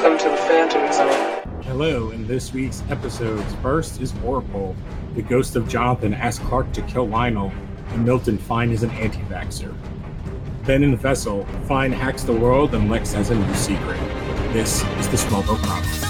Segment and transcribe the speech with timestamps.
[0.00, 1.62] Welcome to the Phantom Zone.
[1.64, 4.74] Hello, in this week's episodes, first is Oracle.
[5.14, 7.52] The ghost of Jonathan asks Clark to kill Lionel,
[7.90, 9.76] and Milton Fine is an anti vaxxer.
[10.62, 13.98] Then in the vessel, Fine hacks the world and Lex has a new secret.
[14.54, 16.09] This is the Smallville Chronicles.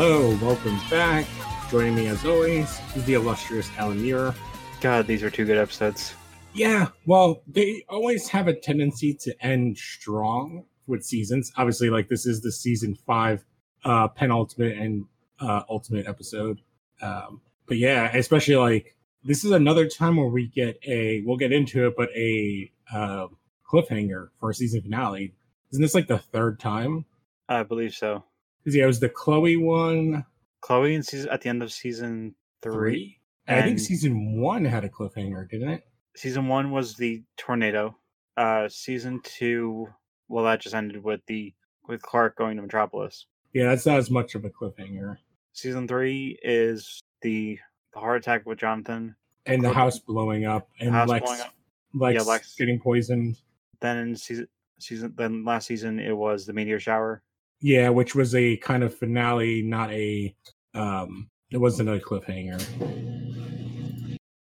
[0.00, 1.26] Hello, welcome back.
[1.72, 4.32] Joining me as always is the illustrious Alan Muir.
[4.80, 6.14] God, these are two good episodes.
[6.54, 11.50] Yeah, well, they always have a tendency to end strong with seasons.
[11.56, 13.44] Obviously, like this is the season five
[13.84, 15.06] uh penultimate and
[15.40, 16.60] uh ultimate episode.
[17.02, 21.50] Um but yeah, especially like this is another time where we get a we'll get
[21.50, 23.26] into it, but a uh,
[23.68, 25.34] cliffhanger for a season finale.
[25.72, 27.04] Isn't this like the third time?
[27.48, 28.22] I believe so.
[28.62, 30.24] Because yeah, it was the Chloe one
[30.60, 32.72] Chloe in season at the end of season three.
[32.72, 33.18] three.
[33.48, 35.84] I think season one had a cliffhanger, didn't it?
[36.16, 37.96] Season one was the tornado.
[38.36, 39.88] Uh, season two,
[40.28, 41.54] well, that just ended with the
[41.86, 43.26] with Clark going to Metropolis.
[43.54, 45.16] Yeah, that's not as much of a cliffhanger.
[45.52, 47.58] Season three is the
[47.94, 49.16] the heart attack with Jonathan.
[49.46, 51.54] And the house blowing up and Lex, blowing up.
[51.94, 53.38] Lex, Yeah, Lex- getting poisoned.
[53.80, 54.48] Then in season
[54.78, 57.22] season then last season it was the meteor shower.
[57.60, 60.34] Yeah, which was a kind of finale, not a
[60.74, 62.62] um it wasn't a cliffhanger.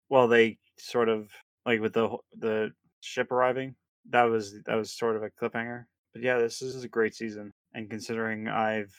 [0.09, 1.31] Well, they sort of
[1.65, 3.75] like with the the ship arriving.
[4.11, 5.85] That was that was sort of a cliffhanger.
[6.13, 7.53] But yeah, this is a great season.
[7.75, 8.95] And considering I've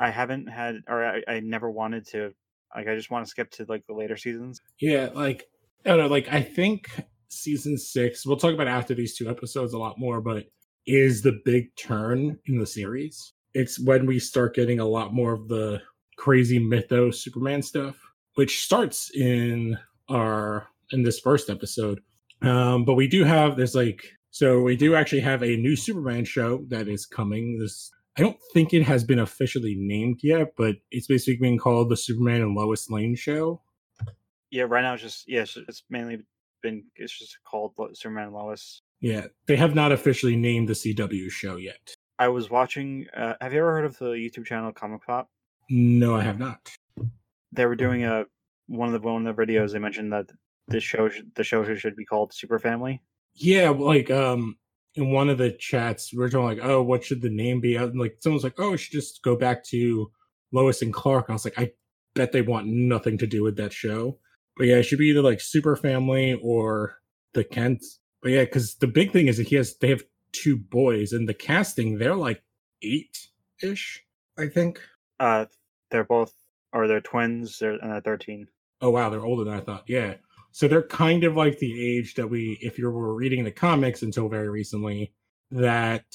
[0.00, 2.32] I haven't had or I, I never wanted to
[2.74, 4.60] like I just want to skip to like the later seasons.
[4.80, 5.44] Yeah, like
[5.84, 6.88] I don't know, like I think
[7.28, 10.44] season six, we'll talk about after these two episodes a lot more, but
[10.86, 13.32] is the big turn in the series.
[13.54, 15.80] It's when we start getting a lot more of the
[16.16, 17.96] crazy mythos Superman stuff,
[18.34, 22.00] which starts in our in this first episode.
[22.42, 26.24] Um, but we do have there's like so we do actually have a new Superman
[26.24, 27.58] show that is coming.
[27.58, 31.88] This I don't think it has been officially named yet, but it's basically being called
[31.88, 33.60] the Superman and Lois Lane show.
[34.50, 36.20] Yeah, right now it's just yeah, it's, it's mainly
[36.62, 38.82] been it's just called Superman and Lois.
[39.00, 41.94] Yeah, they have not officially named the CW show yet.
[42.18, 43.06] I was watching.
[43.16, 45.28] Uh, have you ever heard of the YouTube channel Comic Pop?
[45.68, 46.70] No, I have not.
[47.52, 48.24] They were doing a
[48.66, 49.72] one of the one of the videos.
[49.72, 50.30] They mentioned that
[50.68, 53.02] the show the show should be called Super Family.
[53.34, 54.56] Yeah, like um
[54.94, 57.76] in one of the chats, we are talking like, oh, what should the name be?
[57.76, 60.10] And like someone's like, oh, it should just go back to
[60.52, 61.26] Lois and Clark.
[61.28, 61.72] I was like, I
[62.14, 64.18] bet they want nothing to do with that show.
[64.56, 66.98] But yeah, it should be either like Super Family or
[67.34, 67.98] the Kents.
[68.24, 70.02] But yeah, because the big thing is that he has they have
[70.32, 72.42] two boys, and the casting they're like
[72.82, 73.28] eight
[73.62, 74.02] ish,
[74.38, 74.80] I think.
[75.20, 75.44] Uh,
[75.90, 76.32] they're both
[76.72, 77.58] or they're twins.
[77.58, 78.48] They're and they're thirteen.
[78.80, 79.84] Oh wow, they're older than I thought.
[79.86, 80.14] Yeah.
[80.52, 84.02] So they're kind of like the age that we, if you were reading the comics
[84.02, 85.12] until very recently,
[85.50, 86.06] that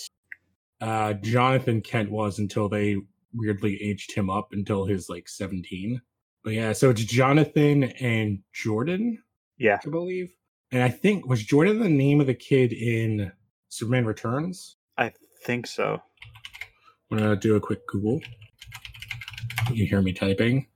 [0.82, 2.98] uh Jonathan Kent was until they
[3.36, 6.02] weirdly aged him up until his like 17.
[6.44, 9.22] But yeah, so it's Jonathan and Jordan,
[9.60, 10.34] Yeah, I believe.
[10.72, 13.32] And I think was Jordan the name of the kid in
[13.70, 14.78] Superman Returns?
[14.98, 15.12] I
[15.44, 16.02] think so.
[17.12, 18.22] I'm gonna do a quick Google.
[19.72, 20.68] You hear me typing?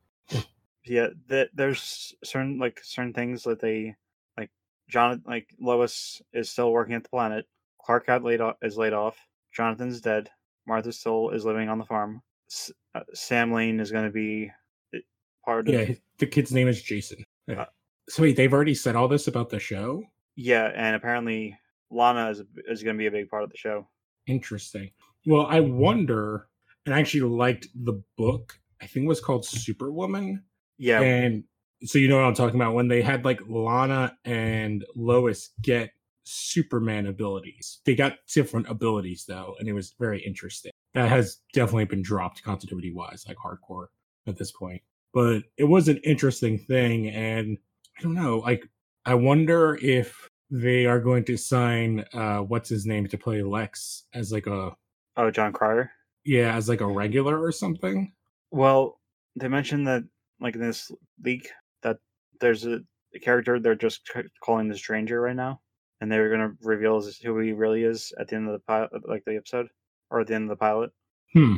[0.86, 3.96] Yeah, th- there's certain like certain things that they
[4.38, 4.50] like.
[4.90, 7.46] John like Lois is still working at the planet.
[7.82, 8.56] Clark got laid off.
[8.62, 9.18] Is laid off.
[9.56, 10.30] Jonathan's dead.
[10.66, 12.22] Martha still is living on the farm.
[12.52, 14.52] S- uh, Sam Lane is going to be
[14.96, 15.00] uh,
[15.46, 15.74] part of.
[15.74, 17.24] Yeah, the kid's name is Jason.
[17.48, 17.62] Yeah.
[17.62, 17.66] Uh,
[18.10, 20.04] so wait, they've already said all this about the show?
[20.36, 21.58] Yeah, and apparently
[21.92, 23.88] Lana is is going to be a big part of the show.
[24.28, 24.92] Interesting.
[25.26, 26.48] Well, I wonder,
[26.86, 28.60] and I actually liked the book.
[28.82, 30.44] I think it was called Superwoman.
[30.78, 31.44] Yeah, And
[31.86, 35.92] so you know what I'm talking about when they had like Lana and Lois get
[36.24, 37.80] Superman abilities.
[37.86, 40.72] They got different abilities though, and it was very interesting.
[40.94, 43.88] That has definitely been dropped continuity wise, like hardcore
[44.28, 44.82] at this point.
[45.14, 47.58] But it was an interesting thing, and
[47.98, 48.68] I don't know, like
[49.06, 54.04] I wonder if they are going to sign uh what's his name to play Lex
[54.14, 54.76] as like a
[55.18, 55.92] oh Jon Cryer.
[56.26, 58.14] yeah, as like a regular or something.
[58.52, 59.00] Well,
[59.36, 60.04] they mentioned that
[60.40, 60.92] like in this
[61.24, 61.50] leak
[61.82, 61.98] that
[62.40, 62.80] there's a,
[63.16, 64.10] a character they're just
[64.44, 65.62] calling the stranger right now,
[66.02, 68.60] and they were going to reveal who he really is at the end of the
[68.60, 69.68] pilot, like the episode
[70.12, 70.92] or at the end of the pilot.
[71.34, 71.56] Hmm.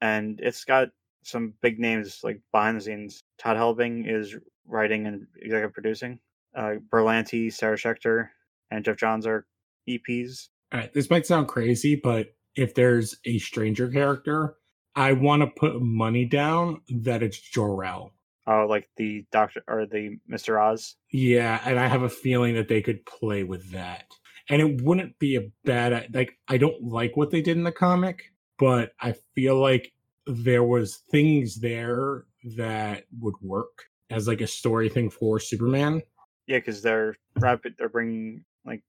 [0.00, 0.88] And it's got
[1.22, 3.20] some big names like behind the scenes.
[3.38, 4.36] Todd Helbing is
[4.66, 6.18] writing and executive producing.
[6.54, 8.28] Uh, Berlanti, Sarah Schechter,
[8.70, 9.46] and Geoff Johns are
[9.88, 10.48] EPs.
[10.72, 14.56] All right, this might sound crazy, but if there's a stranger character,
[14.94, 18.12] I want to put money down that it's Jor-El.
[18.46, 20.96] Oh, like the Doctor or the Mister Oz.
[21.12, 24.06] Yeah, and I have a feeling that they could play with that.
[24.48, 27.72] And it wouldn't be a bad like I don't like what they did in the
[27.72, 29.92] comic, but I feel like
[30.28, 32.24] there was things there
[32.56, 36.02] that would work as like a story thing for Superman.
[36.46, 37.74] Yeah, because they're rapid.
[37.78, 38.82] They're bringing like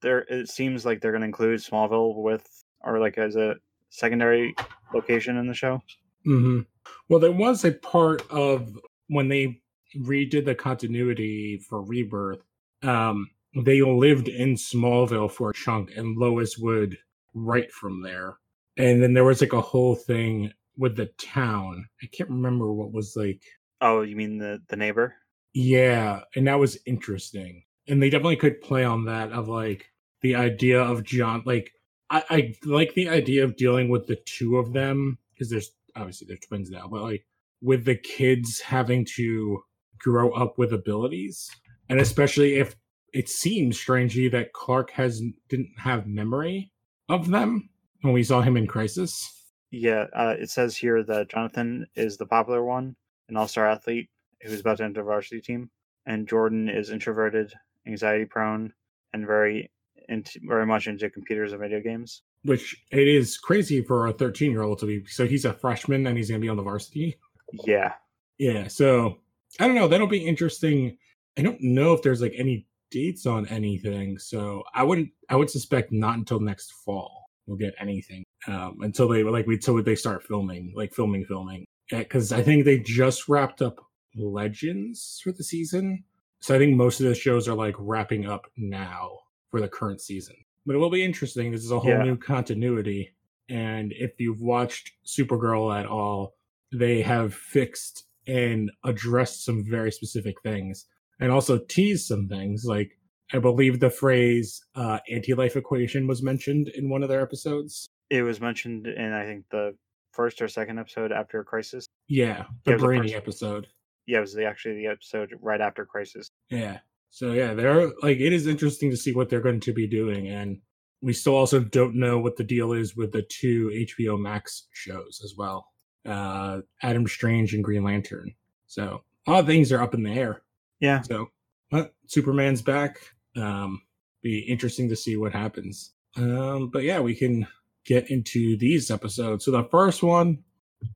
[0.00, 0.20] they're.
[0.28, 2.46] It seems like they're going to include Smallville with
[2.82, 3.56] or like as a
[3.90, 4.54] secondary
[4.94, 5.82] location in the show.
[6.24, 6.60] hmm
[7.08, 8.78] Well, there was a part of
[9.08, 9.60] when they
[9.98, 12.42] redid the continuity for Rebirth.
[12.82, 13.30] Um,
[13.64, 16.96] they lived in Smallville for a chunk, and Lois would
[17.34, 18.38] write from there.
[18.76, 21.86] And then there was like a whole thing with the town.
[22.02, 23.42] I can't remember what was like.
[23.80, 25.14] Oh, you mean the the neighbor?
[25.54, 27.64] Yeah, and that was interesting.
[27.88, 29.90] And they definitely could play on that of like
[30.22, 31.42] the idea of John.
[31.44, 31.72] Like,
[32.10, 36.26] I, I like the idea of dealing with the two of them because there's obviously
[36.26, 37.26] they're twins now, but like
[37.60, 39.62] with the kids having to
[39.98, 41.50] grow up with abilities,
[41.88, 42.76] and especially if
[43.12, 46.72] it seems strangely that Clark has didn't have memory
[47.08, 47.68] of them
[48.02, 49.42] when we saw him in Crisis.
[49.70, 52.94] Yeah, uh, it says here that Jonathan is the popular one,
[53.28, 54.10] an all-star athlete
[54.42, 55.70] who's about to enter varsity team,
[56.04, 57.52] and Jordan is introverted,
[57.86, 58.72] anxiety-prone,
[59.14, 59.70] and very
[60.08, 62.22] into, very much into computers and video games.
[62.44, 65.06] Which it is crazy for a 13 year old to be.
[65.06, 67.16] So he's a freshman and he's going to be on the varsity.
[67.64, 67.92] Yeah,
[68.38, 69.18] Yeah, so
[69.60, 69.86] I don't know.
[69.86, 70.98] That'll be interesting.
[71.38, 75.10] I don't know if there's like any dates on anything, so I wouldn't.
[75.28, 78.24] I would suspect not until next fall we'll get anything.
[78.46, 81.64] Um, until they like we until they start filming, like filming, filming.
[81.90, 83.76] Because I think they just wrapped up
[84.16, 86.04] Legends for the season,
[86.40, 89.10] so I think most of the shows are like wrapping up now
[89.50, 90.36] for the current season.
[90.64, 91.50] But it will be interesting.
[91.50, 92.02] This is a whole Yeah.
[92.04, 93.14] new continuity,
[93.48, 96.34] and if you've watched Supergirl at all,
[96.72, 100.86] they have fixed and addressed some very specific things
[101.20, 102.96] and also teased some things like
[103.32, 108.22] i believe the phrase uh, anti-life equation was mentioned in one of their episodes it
[108.22, 109.74] was mentioned in I think the
[110.12, 111.86] first or second episode after Crisis.
[112.08, 113.66] yeah the Yeah, it the brainy episode
[114.06, 116.28] Yeah, it was the, actually the episode right after Crisis.
[116.50, 116.78] yeah
[117.10, 120.28] so yeah they're like it is interesting to see what they're going to be doing
[120.28, 120.58] and
[121.00, 123.68] we still also don't know what the deal is with the two
[123.98, 125.66] hbo max shows as well
[126.06, 128.32] uh adam strange and green lantern
[128.66, 130.42] so a lot of things are up in the air
[130.80, 131.28] Yeah, So,
[131.70, 132.98] but Superman's back.
[133.36, 133.82] Um,
[134.22, 135.92] be interesting to see what happens.
[136.16, 137.46] Um, but yeah, we can
[137.84, 139.44] get into these episodes.
[139.44, 140.38] So the first one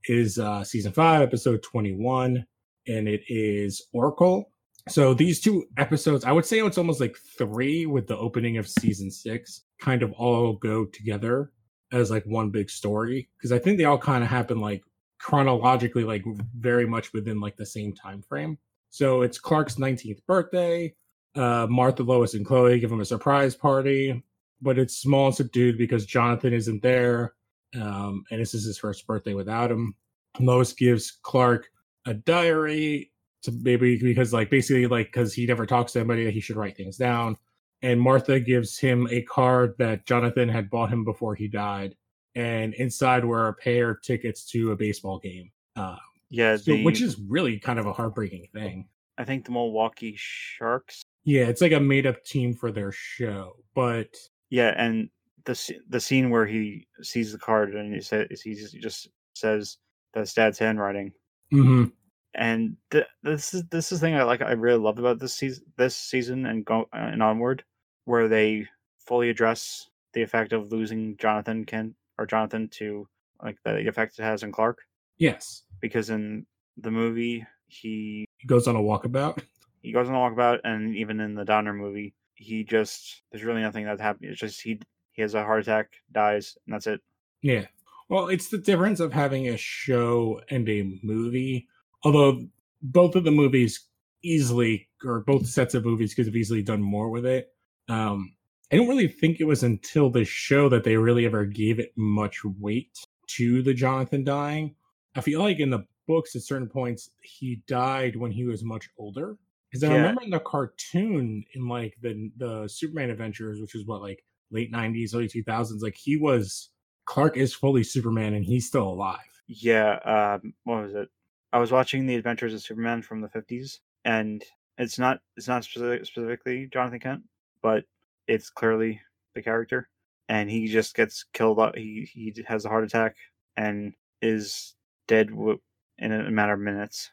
[0.08, 2.46] is uh, season five, episode twenty-one,
[2.86, 4.50] and it is Oracle.
[4.88, 8.68] So these two episodes, I would say it's almost like three with the opening of
[8.68, 11.50] season six, kind of all go together
[11.92, 14.82] as like one big story because I think they all kind of happen like
[15.18, 16.24] chronologically, like
[16.56, 18.58] very much within like the same time frame.
[18.90, 20.94] So it's Clark's 19th birthday.
[21.36, 24.24] Uh, Martha, Lois, and Chloe give him a surprise party,
[24.62, 27.34] but it's small and subdued because Jonathan isn't there.
[27.74, 29.94] Um, and this is his first birthday without him.
[30.40, 31.68] Lois gives Clark
[32.06, 33.12] a diary
[33.42, 36.76] to maybe because, like, basically, like, because he never talks to anybody, he should write
[36.76, 37.36] things down.
[37.82, 41.94] And Martha gives him a card that Jonathan had bought him before he died.
[42.34, 45.50] And inside were a pair of tickets to a baseball game.
[45.74, 45.96] Uh,
[46.30, 46.56] yeah.
[46.56, 48.88] so, the, which is really kind of a heartbreaking thing.
[49.18, 51.02] I think the Milwaukee Sharks.
[51.26, 54.16] Yeah, it's like a made up team for their show, but
[54.48, 55.10] Yeah, and
[55.44, 55.54] the
[55.88, 59.76] the scene where he sees the card and he says he just- says
[60.14, 61.12] that's Dad's handwriting.
[61.52, 61.92] Mhm.
[62.34, 64.40] And th- this is this is the thing I like.
[64.40, 67.64] I really love about this season, this season and go and onward,
[68.04, 68.66] where they
[68.98, 73.06] fully address the effect of losing Jonathan Kent or Jonathan to
[73.42, 74.78] like the effect it has on Clark.
[75.18, 76.46] yes, Because in
[76.78, 79.42] the movie, he he goes on a walkabout.
[79.86, 83.62] he goes on a walkabout, and even in the Donner movie, he just there's really
[83.62, 84.30] nothing that happened.
[84.30, 84.80] It's just he
[85.12, 87.00] he has a heart attack, dies, and that's it.
[87.40, 87.66] Yeah.
[88.08, 91.68] Well, it's the difference of having a show and a movie.
[92.02, 92.48] Although
[92.82, 93.86] both of the movies
[94.22, 97.52] easily, or both sets of movies, could have easily done more with it.
[97.88, 98.34] Um,
[98.72, 101.92] I don't really think it was until the show that they really ever gave it
[101.96, 104.74] much weight to the Jonathan dying.
[105.14, 108.90] I feel like in the books, at certain points, he died when he was much
[108.98, 109.36] older.
[109.70, 109.96] Because I Yeah.
[109.96, 114.70] remember in the cartoon, in like the the Superman Adventures, which is what like late
[114.72, 116.70] '90s, early 2000s, like he was
[117.06, 119.20] Clark is fully Superman and he's still alive.
[119.48, 121.08] Yeah, um, what was it?
[121.52, 124.42] I was watching The Adventures of Superman from the fifties, and
[124.78, 127.22] it's not it's not specific, specifically Jonathan Kent,
[127.62, 127.84] but
[128.26, 129.00] it's clearly
[129.34, 129.88] the character,
[130.28, 131.60] and he just gets killed.
[131.76, 133.16] He he has a heart attack
[133.56, 134.74] and is
[135.06, 135.60] dead w-
[135.98, 137.10] in a matter of minutes.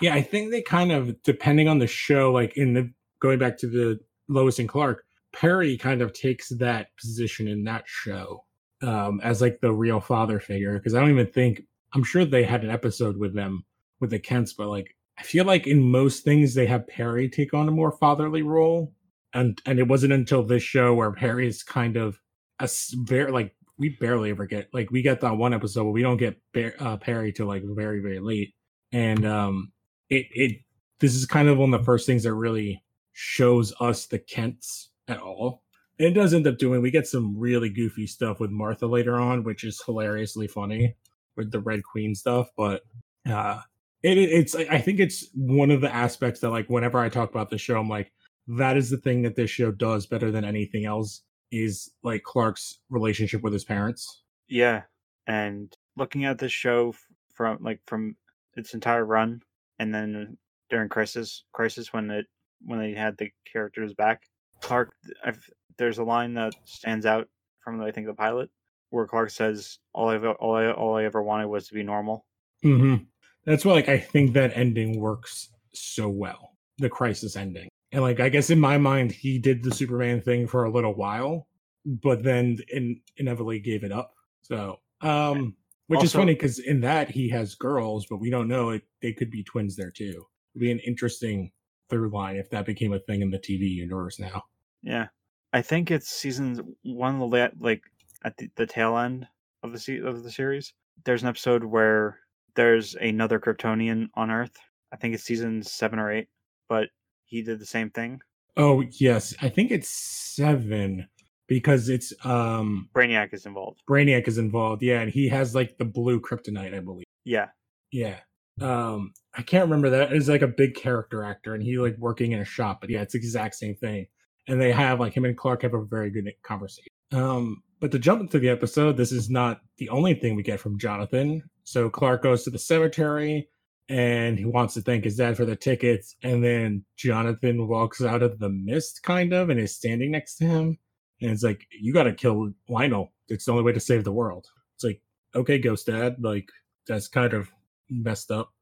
[0.00, 3.56] Yeah, I think they kind of, depending on the show, like in the going back
[3.58, 8.44] to the Lois and Clark, Perry kind of takes that position in that show
[8.82, 10.74] um, as like the real father figure.
[10.74, 11.62] Because I don't even think
[11.94, 13.64] I'm sure they had an episode with them
[14.00, 17.54] with the Kents, but like I feel like in most things they have Perry take
[17.54, 18.92] on a more fatherly role,
[19.32, 22.20] and and it wasn't until this show where Perry is kind of
[22.60, 26.02] a very like we barely ever get like we get that one episode, but we
[26.02, 26.36] don't get
[26.80, 28.54] uh, Perry till like very very late,
[28.92, 29.72] and um
[30.10, 30.60] it it
[31.00, 32.82] this is kind of one of the first things that really
[33.12, 35.62] shows us the Kents at all.
[35.98, 39.16] And it does end up doing we get some really goofy stuff with Martha later
[39.16, 40.96] on, which is hilariously funny
[41.36, 42.82] with the Red Queen stuff, but
[43.28, 43.60] uh
[44.02, 47.30] it, it- it's I think it's one of the aspects that like whenever I talk
[47.30, 48.12] about the show, I'm like,
[48.48, 52.80] that is the thing that this show does better than anything else is like Clark's
[52.90, 54.22] relationship with his parents.
[54.48, 54.82] Yeah,
[55.26, 56.94] and looking at this show
[57.32, 58.16] from like from
[58.56, 59.40] its entire run,
[59.78, 60.36] and then
[60.70, 62.26] during Crisis, Crisis when it
[62.64, 64.22] when they had the characters back,
[64.60, 64.92] Clark,
[65.24, 67.28] I've, there's a line that stands out
[67.62, 68.50] from I think the pilot
[68.90, 72.24] where Clark says, "All I all I all I ever wanted was to be normal."
[72.64, 73.04] Mm-hmm.
[73.44, 76.52] That's why, like, I think that ending works so well.
[76.78, 80.46] The crisis ending, and like, I guess in my mind, he did the Superman thing
[80.46, 81.46] for a little while,
[81.84, 84.14] but then in, inevitably gave it up.
[84.42, 85.54] So, um,
[85.88, 88.82] which is Also- funny because in that he has girls, but we don't know it.
[89.02, 90.26] They could be twins there too.
[90.54, 91.50] It'd be an interesting
[91.90, 94.42] through line if that became a thing in the TV universe now.
[94.82, 95.08] Yeah,
[95.52, 97.26] I think it's season one, the
[97.58, 97.82] like
[98.24, 99.26] at the, the tail end
[99.62, 100.72] of the se- of the series.
[101.04, 102.18] There's an episode where
[102.54, 104.56] there's another Kryptonian on Earth.
[104.92, 106.28] I think it's season seven or eight,
[106.68, 106.88] but
[107.24, 108.20] he did the same thing.
[108.56, 111.08] Oh yes, I think it's seven
[111.48, 113.82] because it's um Brainiac is involved.
[113.88, 114.82] Brainiac is involved.
[114.82, 117.06] Yeah, and he has like the blue kryptonite, I believe.
[117.24, 117.48] Yeah,
[117.90, 118.18] Yeah.
[118.60, 120.12] Um, I can't remember that.
[120.12, 122.80] It's like a big character actor, and he like working in a shop.
[122.80, 124.06] But yeah, it's the exact same thing.
[124.46, 126.92] And they have like him and Clark have a very good conversation.
[127.12, 130.60] Um, but to jump into the episode, this is not the only thing we get
[130.60, 131.42] from Jonathan.
[131.64, 133.48] So Clark goes to the cemetery
[133.88, 136.16] and he wants to thank his dad for the tickets.
[136.22, 140.44] And then Jonathan walks out of the mist, kind of, and is standing next to
[140.44, 140.78] him.
[141.24, 143.12] And it's like, you got to kill Lionel.
[143.28, 144.46] It's the only way to save the world.
[144.74, 145.00] It's like,
[145.34, 146.50] okay, Ghost Dad, like,
[146.86, 147.50] that's kind of
[147.88, 148.52] messed up.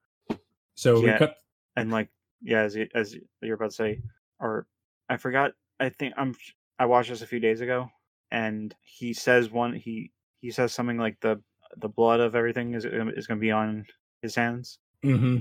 [0.76, 1.34] So we cut.
[1.76, 2.08] and like
[2.40, 4.00] yeah, as you, as you're about to say,
[4.38, 4.66] or
[5.08, 5.52] I forgot.
[5.80, 6.36] I think I'm.
[6.78, 7.88] I watched this a few days ago,
[8.30, 9.74] and he says one.
[9.74, 11.42] He he says something like the
[11.76, 13.86] the blood of everything is is going to be on
[14.22, 14.78] his hands.
[15.02, 15.38] hmm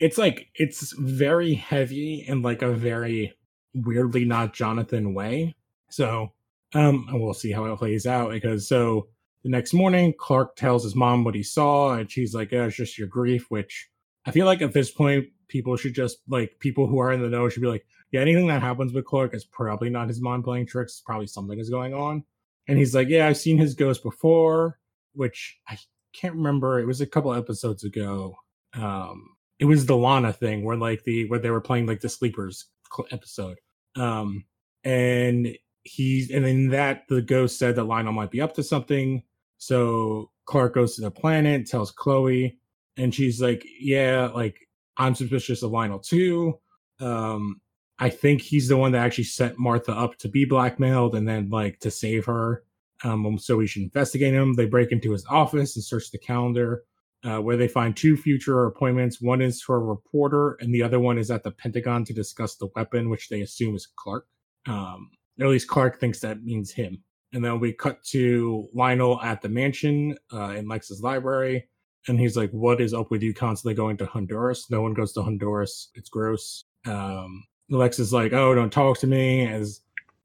[0.00, 3.32] It's like it's very heavy and like a very
[3.74, 5.54] weirdly not Jonathan way.
[5.88, 6.32] So,
[6.74, 9.08] um, and we'll see how it plays out because so
[9.44, 12.76] the next morning, Clark tells his mom what he saw, and she's like, "Yeah, it's
[12.76, 13.88] just your grief." Which
[14.26, 17.28] I feel like at this point, people should just like people who are in the
[17.28, 20.42] know should be like, "Yeah, anything that happens with Clark is probably not his mom
[20.42, 21.02] playing tricks.
[21.04, 22.24] Probably something is going on."
[22.66, 24.80] And he's like, "Yeah, I've seen his ghost before,"
[25.12, 25.78] which I
[26.14, 26.80] can't remember.
[26.80, 28.36] It was a couple episodes ago.
[28.74, 32.08] Um, it was the Lana thing where like the where they were playing like the
[32.08, 32.66] sleepers
[33.10, 33.58] episode.
[33.96, 34.44] Um,
[34.84, 39.22] and he's and in that the ghost said that Lionel might be up to something.
[39.58, 42.58] So Clark goes to the planet, tells Chloe,
[42.96, 46.58] and she's like, "Yeah, like I'm suspicious of Lionel too.
[47.00, 47.60] Um,
[47.98, 51.50] I think he's the one that actually set Martha up to be blackmailed and then
[51.50, 52.64] like to save her.
[53.02, 54.54] Um, so we should investigate him.
[54.54, 56.84] They break into his office and search the calendar,
[57.22, 59.20] uh, where they find two future appointments.
[59.20, 62.56] One is for a reporter, and the other one is at the Pentagon to discuss
[62.56, 64.26] the weapon, which they assume is Clark.
[64.66, 67.02] Um, or at least Clark thinks that means him.
[67.32, 71.68] And then we cut to Lionel at the mansion uh, in Lex's library.
[72.06, 74.70] And he's like, What is up with you constantly going to Honduras?
[74.70, 75.90] No one goes to Honduras.
[75.94, 76.64] It's gross.
[76.86, 79.48] Um, Lex is like, Oh, don't talk to me.
[79.48, 79.80] As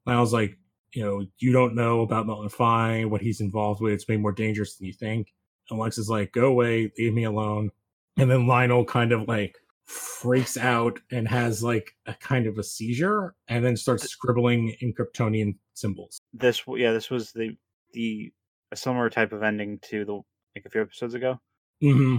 [0.06, 0.58] Lionel's like,
[0.94, 3.94] You know, you don't know about Milton Fine, what he's involved with.
[3.94, 5.34] It's way more dangerous than you think.
[5.70, 7.72] And Lex is like, Go away, leave me alone.
[8.18, 9.58] And then Lionel kind of like
[9.90, 14.94] freaks out and has like a kind of a seizure and then starts scribbling in
[14.94, 16.22] Kryptonian symbols.
[16.32, 17.58] This yeah, this was the
[17.94, 18.32] the
[18.72, 20.14] a similar type of ending to the
[20.56, 21.40] like a few episodes ago.
[21.82, 22.18] hmm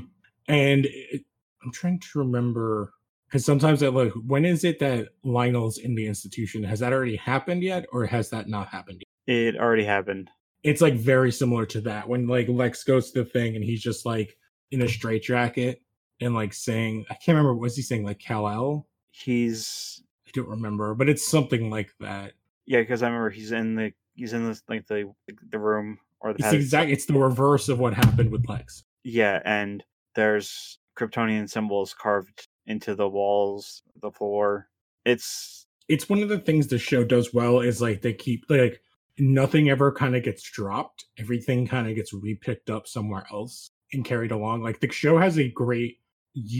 [0.49, 1.23] And it,
[1.63, 2.93] I'm trying to remember
[3.29, 6.65] because sometimes I look, when is it that Lionel's in the institution?
[6.65, 9.33] Has that already happened yet, or has that not happened yet?
[9.33, 10.29] It already happened.
[10.65, 13.81] It's like very similar to that when like Lex goes to the thing and he's
[13.81, 14.37] just like
[14.73, 15.81] in a straitjacket
[16.21, 18.87] and like saying, I can't remember, was he saying like Kal El?
[19.11, 22.33] He's I don't remember, but it's something like that.
[22.67, 25.13] Yeah, because I remember he's in the he's in this like the
[25.51, 26.91] the room or the It's pad- exact.
[26.91, 28.85] It's the reverse of what happened with Lex.
[29.03, 29.83] Yeah, and
[30.15, 34.69] there's Kryptonian symbols carved into the walls, the floor.
[35.05, 38.81] It's It's one of the things the show does well is like they keep like
[39.19, 41.07] nothing ever kind of gets dropped.
[41.19, 44.63] Everything kind of gets repicked up somewhere else and carried along.
[44.63, 45.99] Like the show has a great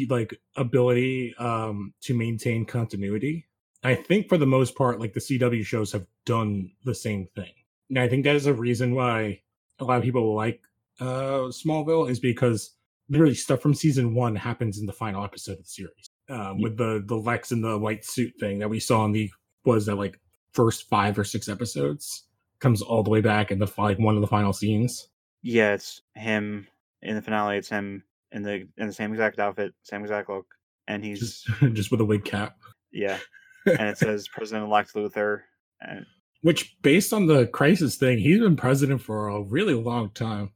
[0.09, 3.47] like ability um to maintain continuity.
[3.83, 7.53] I think for the most part, like the CW shows have done the same thing.
[7.89, 9.41] And I think that is a reason why
[9.79, 10.61] a lot of people like
[11.01, 12.75] uh Smallville is because
[13.09, 16.11] literally stuff from season one happens in the final episode of the series.
[16.29, 19.31] Um, with the the Lex in the white suit thing that we saw in the
[19.65, 20.21] was that like
[20.53, 22.25] first five or six episodes
[22.61, 25.09] comes all the way back in the like one of the final scenes.
[25.43, 26.67] yeah, it's him
[27.03, 27.57] in the finale.
[27.57, 30.47] It's him in the in the same exact outfit, same exact look,
[30.89, 32.57] and he's Just just with a wig cap.
[32.93, 33.19] yeah,
[33.67, 35.41] and it says President-elect Luthor,
[35.81, 36.05] and
[36.43, 40.53] Which based on the crisis thing, he's been president for a really long time.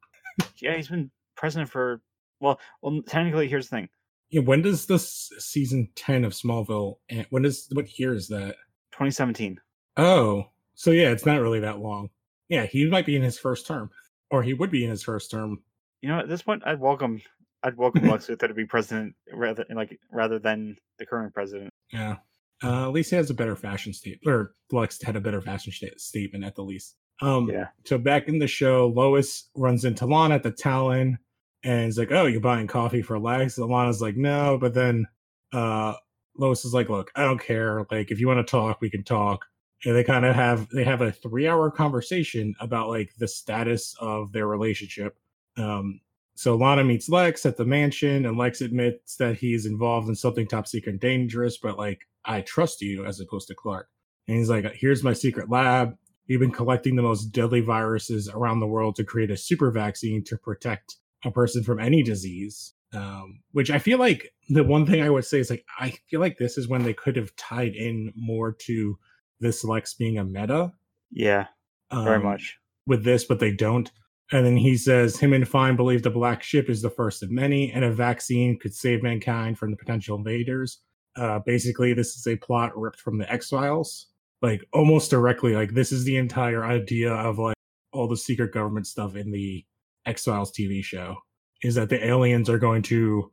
[0.59, 2.01] yeah, he's been president for
[2.41, 3.89] well, well, technically, here's the thing:
[4.31, 7.27] Yeah, when does this season ten of Smallville end?
[7.31, 8.57] When is what year is that?
[8.93, 9.59] 2017.
[9.97, 12.11] Oh, so yeah, it's not really that long.
[12.49, 13.91] Yeah, he might be in his first term,
[14.31, 15.63] or he would be in his first term.
[16.03, 17.21] You know, at this point, I'd welcome,
[17.65, 21.71] I'd welcome Lex Luthor to be president rather like rather than the current president.
[21.93, 22.17] Yeah,
[22.63, 25.73] uh, at least he has a better fashion state, or Lex had a better fashion
[25.73, 26.97] sta- statement at the least.
[27.23, 27.69] Um, Yeah.
[27.85, 31.19] So back in the show, Lois runs into Lana at the Talon,
[31.63, 35.07] and is like, "Oh, you're buying coffee for Lex?" And Lana's like, "No," but then
[35.53, 35.95] uh,
[36.37, 37.87] Lois is like, "Look, I don't care.
[37.91, 39.47] Like, if you want to talk, we can talk."
[39.87, 43.95] And they kind of have they have a three hour conversation about like the status
[44.01, 45.17] of their relationship.
[45.57, 46.01] Um,
[46.37, 50.47] so Lana meets Lex at the mansion, and Lex admits that he's involved in something
[50.47, 53.89] top secret and dangerous, but like I trust you as opposed to Clark.
[54.27, 55.97] And he's like, "Here's my secret lab.
[56.29, 60.25] We've been collecting the most deadly viruses around the world to create a super vaccine
[60.25, 65.03] to protect a person from any disease." Um, which I feel like the one thing
[65.03, 67.75] I would say is like I feel like this is when they could have tied
[67.75, 68.99] in more to
[69.41, 70.73] this Lex being a meta.
[71.11, 71.47] Yeah,
[71.93, 72.59] very um, much.
[72.87, 73.91] with this, but they don't.
[74.33, 77.31] And then he says, him and Fine believe the black ship is the first of
[77.31, 80.81] many, and a vaccine could save mankind from the potential invaders.
[81.17, 84.07] Uh, basically, this is a plot ripped from the X Files,
[84.43, 85.55] like almost directly.
[85.55, 87.57] Like this is the entire idea of like
[87.93, 89.65] all the secret government stuff in the
[90.07, 91.17] X Files TV show
[91.63, 93.31] is that the aliens are going to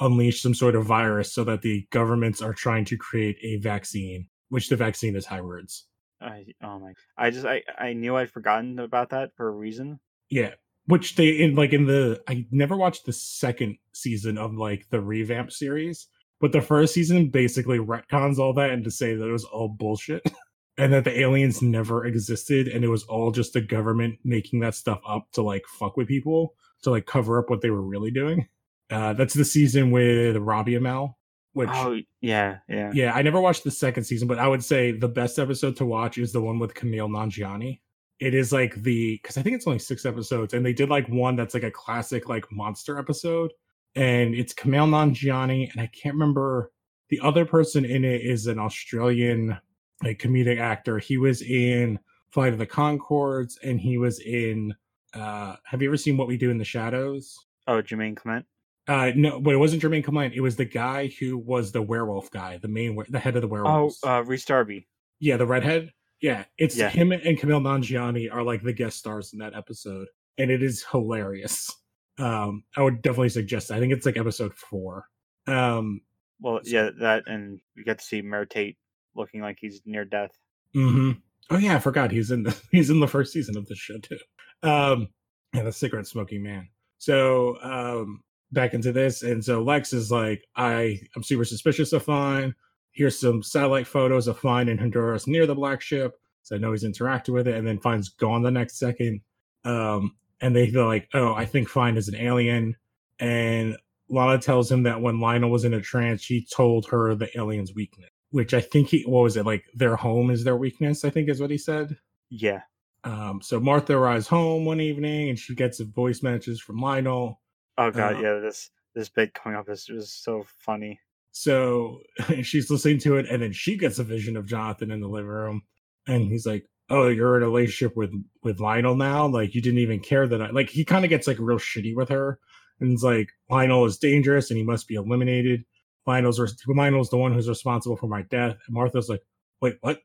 [0.00, 4.26] unleash some sort of virus so that the governments are trying to create a vaccine,
[4.48, 5.86] which the vaccine is words.
[6.20, 6.92] I oh my!
[7.16, 10.00] I just I I knew I'd forgotten about that for a reason.
[10.28, 10.54] Yeah,
[10.86, 15.00] which they in like in the I never watched the second season of like the
[15.00, 16.08] revamp series,
[16.40, 19.68] but the first season basically retcons all that and to say that it was all
[19.68, 20.22] bullshit
[20.78, 24.74] and that the aliens never existed and it was all just the government making that
[24.74, 28.10] stuff up to like fuck with people to like cover up what they were really
[28.10, 28.48] doing.
[28.90, 31.14] Uh, that's the season with Robbie Amell,
[31.52, 32.90] which Oh yeah, yeah.
[32.94, 35.86] yeah, I never watched the second season, but I would say the best episode to
[35.86, 37.80] watch is the one with Kumail Nanjiani.
[38.20, 41.08] It is like the because I think it's only six episodes, and they did like
[41.08, 43.52] one that's like a classic like monster episode,
[43.94, 46.70] and it's Kumail Nanjiani, and I can't remember
[47.08, 49.58] the other person in it is an Australian
[50.04, 50.98] like comedic actor.
[50.98, 51.98] He was in
[52.30, 54.74] Flight of the Conchords, and he was in.
[55.14, 57.36] uh Have you ever seen What We Do in the Shadows?
[57.66, 58.46] Oh, Jermaine Clement.
[58.90, 60.34] Uh no, but it wasn't Jermaine Clement.
[60.34, 63.48] It was the guy who was the werewolf guy, the main, the head of the
[63.48, 64.00] Oh, werewolves.
[64.04, 64.88] uh, Rhys Darby.
[65.20, 65.92] yeah, the redhead.
[66.20, 66.90] Yeah, it's Yeah.
[66.90, 70.84] him and Kumail Nanjiani are like the guest stars in that episode, and it is
[70.90, 71.70] hilarious.
[72.18, 73.70] Um, I would definitely suggest.
[73.70, 75.04] I think it's like episode four.
[75.46, 76.00] Um,
[76.40, 78.76] Well, yeah, that and you get to see Mayor Tate
[79.14, 80.32] looking like he's near death.
[80.74, 81.12] hmm
[81.48, 83.98] Oh yeah, I forgot he's in the he's in the first season of the show
[83.98, 84.18] too.
[84.62, 85.08] Um,
[85.54, 86.68] yeah, the cigarette smoking man.
[86.98, 92.02] So um, back into this, and so Lex is like, I I'm super suspicious of
[92.04, 92.54] Fine.
[92.92, 96.14] Here's some satellite photos of Fine in Honduras near the black ship.
[96.42, 99.20] So I know he's interacted with it, and then Fine's gone the next second.
[99.64, 102.74] Um, and they feel like, oh, I think Fine is an alien.
[103.18, 103.76] And
[104.08, 107.74] Lana tells him that when Lionel was in a trance, she told her the alien's
[107.74, 111.10] weakness, which I think he, what was it, like their home is their weakness, I
[111.10, 111.96] think is what he said.
[112.30, 112.62] Yeah,
[113.04, 117.40] Um, so Martha arrives home one evening and she gets a voice message from Lionel.
[117.80, 118.38] Oh god, Uh, yeah.
[118.40, 121.00] This this bit coming up is was so funny.
[121.32, 122.00] So
[122.42, 125.30] she's listening to it, and then she gets a vision of Jonathan in the living
[125.30, 125.62] room,
[126.06, 128.12] and he's like, "Oh, you're in a relationship with
[128.42, 129.26] with Lionel now?
[129.26, 131.94] Like you didn't even care that I like." He kind of gets like real shitty
[131.96, 132.38] with her,
[132.80, 135.64] and it's like Lionel is dangerous and he must be eliminated.
[136.06, 138.56] Lionel's Lionel's the one who's responsible for my death.
[138.66, 139.22] And Martha's like,
[139.62, 140.00] "Wait, what?"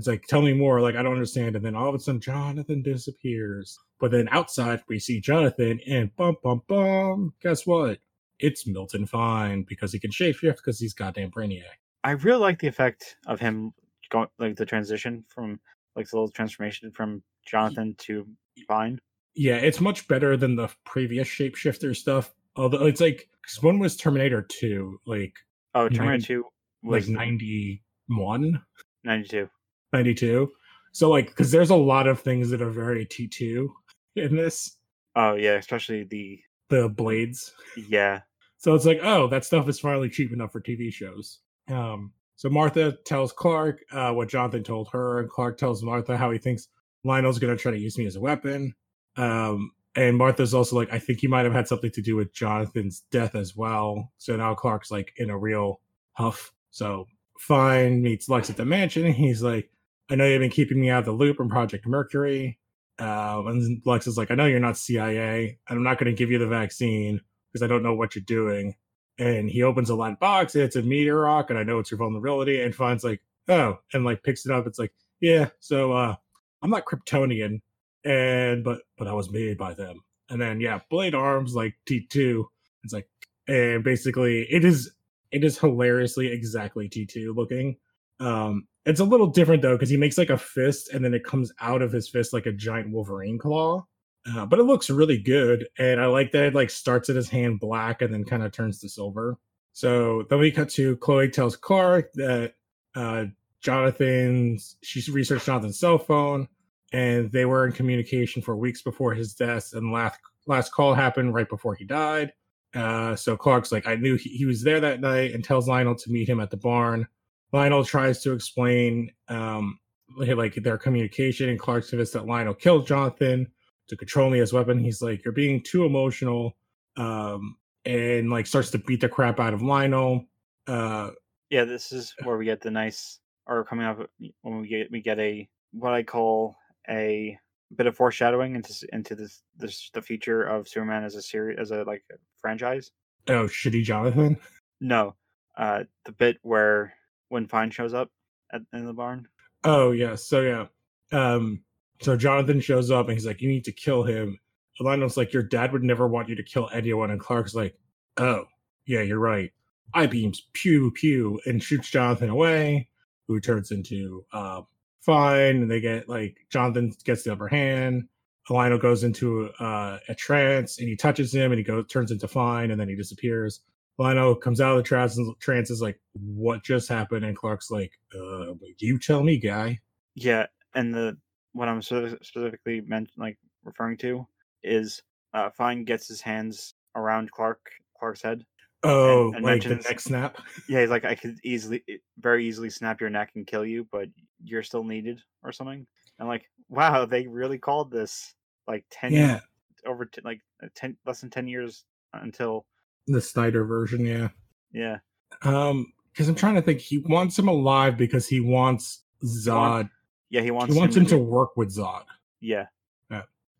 [0.00, 0.80] It's like, tell me more.
[0.80, 1.56] Like, I don't understand.
[1.56, 3.78] And then all of a sudden, Jonathan disappears.
[3.98, 7.34] But then outside, we see Jonathan, and bum, bum, bum.
[7.42, 7.98] Guess what?
[8.38, 11.64] It's Milton Fine because he can shapeshift because he's goddamn Brainiac.
[12.02, 13.74] I really like the effect of him
[14.08, 15.60] going like the transition from
[15.96, 18.26] like the little transformation from Jonathan to
[18.66, 19.00] Fine.
[19.34, 22.32] Yeah, it's much better than the previous shapeshifter stuff.
[22.56, 25.34] Although it's like, because one was Terminator 2, like,
[25.74, 26.44] Oh, Terminator Nine- 2
[26.84, 28.62] like was 91,
[29.04, 29.48] 92.
[29.92, 30.50] 92.
[30.92, 33.68] So, like, because there's a lot of things that are very T2
[34.16, 34.76] in this,
[35.16, 37.52] Oh yeah, especially the the blades.
[37.88, 38.20] yeah.
[38.58, 41.38] So it's like, oh, that stuff is finally cheap enough for TV shows.
[41.68, 46.30] Um, so Martha tells Clark uh, what Jonathan told her, and Clark tells Martha how
[46.30, 46.68] he thinks
[47.04, 48.74] Lionel's going to try to use me as a weapon.
[49.16, 52.32] Um, and Martha's also like, I think he might have had something to do with
[52.34, 54.12] Jonathan's death as well.
[54.18, 55.80] So now Clark's like in a real
[56.12, 56.52] huff.
[56.70, 57.06] So
[57.38, 59.70] Fine meets Lex at the mansion, and he's like,
[60.10, 62.58] I know you've been keeping me out of the loop on Project Mercury.
[62.98, 66.18] Um, and Lex is like, I know you're not CIA, and I'm not going to
[66.18, 67.20] give you the vaccine
[67.50, 68.74] because I don't know what you're doing.
[69.18, 71.98] And he opens a light box, it's a meteor rock, and I know it's your
[71.98, 72.60] vulnerability.
[72.60, 74.66] And finds like, oh, and like picks it up.
[74.66, 76.16] It's like, yeah, so uh,
[76.62, 77.60] I'm not Kryptonian,
[78.04, 80.00] and but but I was made by them.
[80.28, 82.48] And then yeah, blade arms like T two.
[82.82, 83.08] It's like,
[83.46, 84.92] and basically it is
[85.30, 87.76] it is hilariously exactly T two looking.
[88.18, 91.24] Um, it's a little different though because he makes like a fist, and then it
[91.24, 93.86] comes out of his fist like a giant Wolverine claw.
[94.26, 97.28] Uh, but it looks really good, and I like that it like starts at his
[97.28, 99.38] hand black and then kind of turns to silver.
[99.72, 102.54] So then we cut to Chloe tells Clark that
[102.94, 103.26] uh,
[103.60, 106.48] Jonathan's she's researched Jonathan's cell phone,
[106.92, 109.72] and they were in communication for weeks before his death.
[109.72, 112.32] And last last call happened right before he died.
[112.74, 115.94] Uh, so Clark's like, I knew he, he was there that night, and tells Lionel
[115.96, 117.06] to meet him at the barn.
[117.52, 119.78] Lionel tries to explain um,
[120.16, 123.46] like their communication, and Clark's convinced that Lionel killed Jonathan
[123.88, 124.78] to control me as weapon.
[124.78, 126.56] He's like, "You're being too emotional,"
[126.96, 130.26] um, and like starts to beat the crap out of Lionel.
[130.66, 131.10] Uh,
[131.50, 133.98] Yeah, this is where we get the nice or coming up
[134.42, 136.56] when we get we get a what I call
[136.88, 137.36] a
[137.76, 141.70] bit of foreshadowing into into this this the future of Superman as a series as
[141.70, 142.04] a like
[142.40, 142.90] franchise.
[143.28, 144.38] oh, shitty Jonathan.
[144.80, 145.14] No,
[145.58, 146.94] uh, the bit where
[147.30, 148.10] when Fine shows up
[148.52, 149.26] at in the barn.
[149.64, 150.66] Oh yeah, so yeah.
[151.12, 151.62] Um,
[152.02, 154.38] so Jonathan shows up and he's like, "You need to kill him."
[154.78, 157.74] Lionel's like, "Your dad would never want you to kill anyone," and Clark's like,
[158.18, 158.44] "Oh,
[158.86, 159.50] yeah, you're right."
[159.94, 162.88] I beams pew pew and shoots Jonathan away,
[163.26, 164.62] who turns into uh,
[165.00, 168.08] fine, and they get like Jonathan gets the upper hand.
[168.48, 172.26] Lionel goes into uh, a trance and he touches him and he goes turns into
[172.26, 173.60] fine and then he disappears.
[174.00, 177.70] Lionel comes out of the trance and trance is like, "What just happened?" And Clark's
[177.70, 179.78] like, "Uh, you tell me, guy."
[180.14, 181.18] Yeah, and the
[181.52, 184.26] what I'm specifically meant like referring to
[184.62, 185.02] is
[185.34, 187.60] uh, Fine gets his hands around Clark
[187.98, 188.42] Clark's head.
[188.82, 190.38] Oh, and like the mentions- neck snap.
[190.66, 191.84] Yeah, he's like I could easily,
[192.18, 194.08] very easily snap your neck and kill you, but
[194.42, 195.86] you're still needed or something.
[196.18, 198.34] And like, wow, they really called this
[198.66, 199.40] like ten Yeah,
[199.86, 201.84] over t- like uh, ten less than ten years
[202.14, 202.64] until
[203.06, 204.04] the Snyder version.
[204.04, 204.28] Yeah.
[204.72, 204.98] yeah
[205.42, 206.80] Um, because I'm trying to think.
[206.80, 209.88] He wants him alive because he wants Zod.
[210.30, 212.04] yeah he wants He wants him to be- work with Zod.
[212.40, 212.66] yeah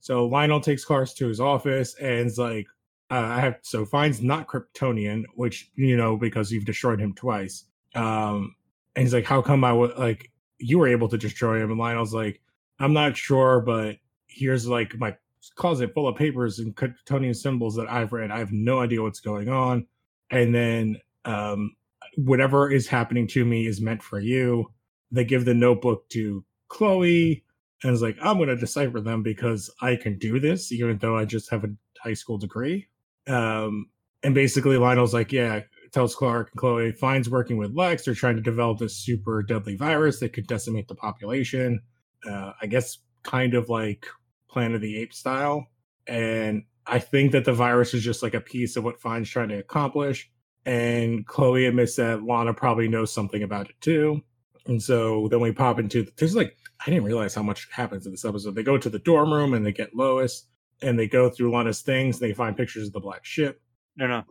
[0.00, 2.66] So Lionel takes Clark to his office and is like,
[3.10, 7.64] uh, I have so Fine's not Kryptonian, which you know because you've destroyed him twice.
[7.94, 8.54] Um,
[8.96, 11.70] and he's like, how come I would like you were able to destroy him?
[11.70, 12.40] And Lionel's like,
[12.78, 15.16] I'm not sure, but here's like my
[15.56, 18.30] closet full of papers and Kryptonian symbols that I've read.
[18.30, 19.86] I have no idea what's going on.
[20.30, 21.74] And then um,
[22.16, 24.70] whatever is happening to me is meant for you.
[25.10, 27.44] They give the notebook to Chloe
[27.82, 31.16] and is like, I'm going to decipher them because I can do this, even though
[31.16, 31.68] I just have a
[32.02, 32.88] high school degree.
[33.26, 33.86] Um,
[34.22, 35.60] and basically, Lionel's like, yeah,
[35.92, 38.04] tells Clark and Chloe, Fine's working with Lex.
[38.04, 41.80] They're trying to develop this super deadly virus that could decimate the population.
[42.28, 44.06] Uh, I guess kind of like
[44.50, 45.66] Planet of the Apes style.
[46.06, 49.48] And I think that the virus is just like a piece of what Fine's trying
[49.50, 50.30] to accomplish.
[50.66, 54.20] And Chloe admits that Lana probably knows something about it too.
[54.66, 58.12] And so then we pop into there's like I didn't realize how much happens in
[58.12, 58.54] this episode.
[58.54, 60.46] They go to the dorm room and they get Lois
[60.82, 62.20] and they go through Lana's things.
[62.20, 63.60] And they find pictures of the black ship.
[63.96, 64.22] no no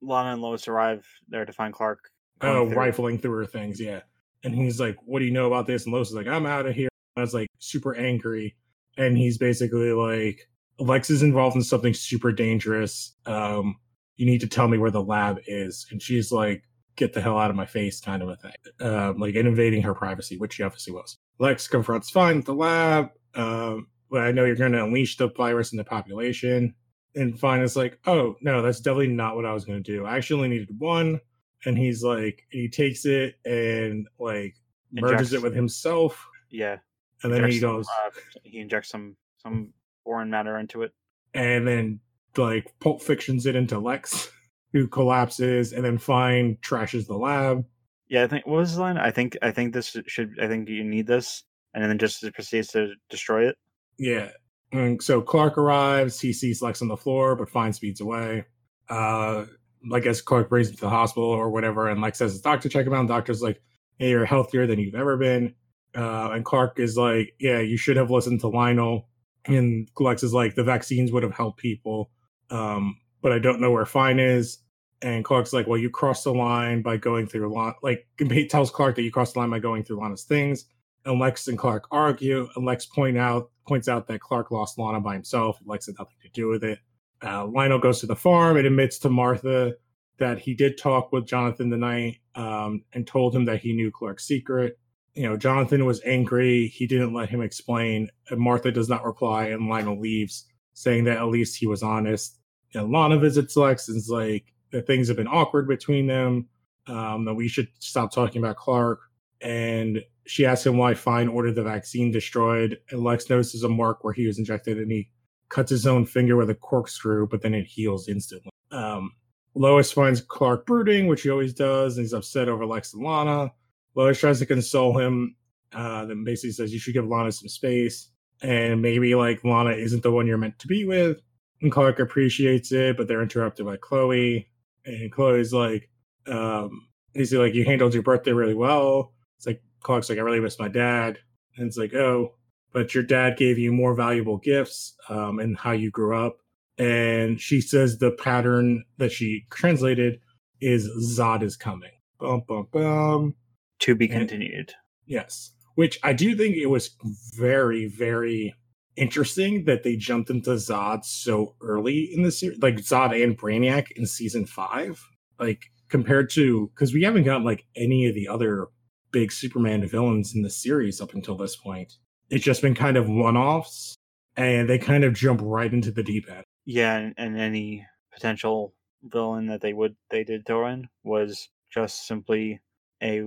[0.00, 2.10] Lana and Lois arrive there to find Clark
[2.40, 4.00] Oh, through- rifling through her things, yeah.
[4.42, 6.66] And he's like, "What do you know about this?" And Lois is like, "I'm out
[6.66, 8.54] of here." I was like super angry,
[8.96, 13.14] and he's basically like, "Lex is involved in something super dangerous.
[13.26, 13.76] Um,
[14.16, 16.64] you need to tell me where the lab is." And she's like,
[16.96, 19.94] "Get the hell out of my face," kind of a thing, um, like invading her
[19.94, 21.18] privacy, which she obviously was.
[21.38, 23.10] Lex confronts Fine at the lab.
[23.34, 26.74] Um, but I know you're going to unleash the virus in the population.
[27.16, 30.04] And Fine is like, oh, no, that's definitely not what I was going to do.
[30.04, 31.20] I actually only needed one.
[31.64, 34.54] And he's like, he takes it and like
[34.92, 35.32] merges Injects.
[35.32, 36.26] it with himself.
[36.50, 36.76] Yeah.
[37.24, 38.10] And then he injects some, goes, uh,
[38.44, 39.72] he injects some some
[40.04, 40.92] foreign matter into it.
[41.34, 42.00] and then
[42.36, 44.30] like Pulp Fictions it into Lex,
[44.72, 47.64] who collapses, and then Fine trashes the lab.
[48.08, 48.98] Yeah, I think what was his line?
[48.98, 52.68] I think I think this should I think you need this, and then just proceeds
[52.68, 53.56] to destroy it.
[53.98, 54.30] Yeah.
[54.72, 56.20] And so Clark arrives.
[56.20, 58.44] He sees Lex on the floor, but Fine speeds away.
[58.88, 59.44] Uh,
[59.92, 62.68] I guess Clark brings him to the hospital or whatever, and Lex says his doctor
[62.68, 63.00] check him out.
[63.00, 63.62] And the doctor's like,
[63.98, 65.54] "Hey, you're healthier than you've ever been."
[65.94, 69.08] Uh, and Clark is like, "Yeah, you should have listened to Lionel."
[69.46, 72.10] And Lex is like, "The vaccines would have helped people,
[72.50, 74.58] um, but I don't know where Fine is."
[75.02, 78.70] And Clark's like, "Well, you crossed the line by going through Lon." Like, he tells
[78.70, 80.64] Clark that you crossed the line by going through Lana's things
[81.04, 85.00] and Lex and Clark argue, and Lex point out points out that Clark lost Lana
[85.00, 85.58] by himself.
[85.64, 86.78] Lex had nothing to do with it.
[87.22, 89.74] Uh, Lionel goes to the farm and admits to Martha
[90.18, 94.26] that he did talk with Jonathan tonight um, and told him that he knew Clark's
[94.26, 94.78] secret.
[95.14, 96.66] You know, Jonathan was angry.
[96.68, 98.08] He didn't let him explain.
[98.30, 102.38] And Martha does not reply, and Lionel leaves, saying that at least he was honest.
[102.74, 106.48] And Lana visits Lex and is like that things have been awkward between them.
[106.86, 109.00] Um, that we should stop talking about Clark.
[109.40, 114.04] And she asks him why Fine ordered the vaccine destroyed, and Lex notices a mark
[114.04, 115.10] where he was injected, and he
[115.48, 118.50] cuts his own finger with a corkscrew, but then it heals instantly.
[118.70, 119.12] Um,
[119.54, 123.52] Lois finds Clark brooding, which he always does, and he's upset over Lex and Lana.
[123.94, 125.36] Lois tries to console him,
[125.72, 128.10] uh, then basically says you should give Lana some space,
[128.42, 131.20] and maybe like Lana isn't the one you're meant to be with.
[131.62, 134.48] And Clark appreciates it, but they're interrupted by Chloe,
[134.84, 135.88] and Chloe's like,
[136.26, 139.12] um, he's like, you handled your birthday really well.
[139.36, 141.18] It's like Clark's like, I really miss my dad.
[141.56, 142.34] And it's like, oh,
[142.72, 146.38] but your dad gave you more valuable gifts um, and how you grew up.
[146.76, 150.20] And she says the pattern that she translated
[150.60, 151.92] is Zod is coming.
[152.18, 153.34] Bum, bum, bum.
[153.84, 154.72] To be continued.
[155.06, 155.52] Yes.
[155.74, 156.96] Which I do think it was
[157.36, 158.54] very, very
[158.96, 163.90] interesting that they jumped into Zod so early in the series, like Zod and Brainiac
[163.96, 165.02] in season five,
[165.38, 168.68] like compared to because we haven't got like any of the other
[169.10, 171.92] big Superman villains in the series up until this point.
[172.30, 173.94] It's just been kind of one offs,
[174.34, 176.44] and they kind of jump right into the deep end.
[176.64, 182.06] Yeah, and, and any potential villain that they would they did throw in was just
[182.06, 182.60] simply
[183.02, 183.24] a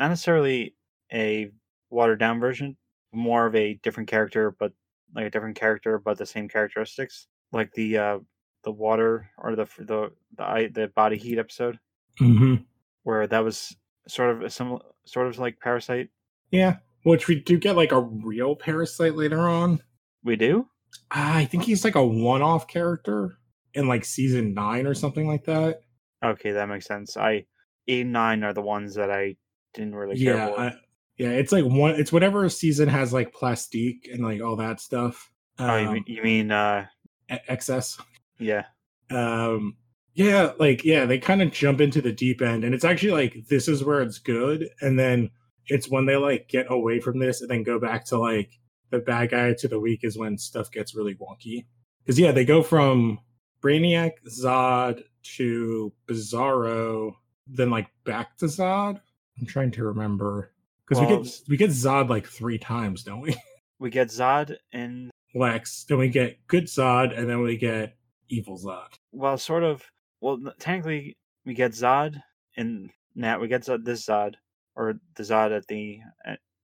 [0.00, 0.74] not necessarily
[1.12, 1.50] a
[1.90, 2.76] watered down version,
[3.12, 4.72] more of a different character, but
[5.14, 8.18] like a different character but the same characteristics, like the uh
[8.64, 11.78] the water or the the the the body heat episode
[12.20, 12.56] Mm-hmm.
[13.04, 13.74] where that was
[14.08, 16.08] sort of a similar sort of like parasite.
[16.50, 19.80] Yeah, which we do get like a real parasite later on.
[20.22, 20.66] We do.
[21.10, 23.38] I think he's like a one-off character
[23.74, 25.82] in like season nine or something like that.
[26.22, 27.16] Okay, that makes sense.
[27.16, 27.46] I
[27.88, 29.36] eight and nine are the ones that I
[29.74, 30.60] didn't really care Yeah, for.
[30.60, 30.72] I,
[31.18, 31.30] yeah.
[31.30, 31.94] It's like one.
[31.96, 35.30] It's whatever season has like plastique and like all that stuff.
[35.58, 36.86] oh, you Um, mean, you mean uh
[37.28, 37.98] excess.
[38.38, 38.64] yeah.
[39.10, 39.76] Um,
[40.14, 43.46] yeah, like yeah, they kind of jump into the deep end, and it's actually like
[43.48, 45.30] this is where it's good, and then
[45.66, 48.50] it's when they like get away from this and then go back to like
[48.90, 51.64] the bad guy to the weak is when stuff gets really wonky.
[52.04, 53.20] Because yeah, they go from
[53.62, 55.04] Brainiac, Zod
[55.36, 57.12] to Bizarro,
[57.46, 59.00] then like back to Zod.
[59.40, 60.52] I'm trying to remember
[60.86, 63.36] because we get we get Zod like three times, don't we?
[63.78, 67.96] We get Zod and Lex, then we get good Zod, and then we get
[68.28, 68.88] evil Zod.
[69.10, 69.82] well, sort of.
[70.20, 72.20] Well, technically, we get Zod
[72.58, 74.34] and now we get Zod, this Zod
[74.76, 76.00] or the Zod at the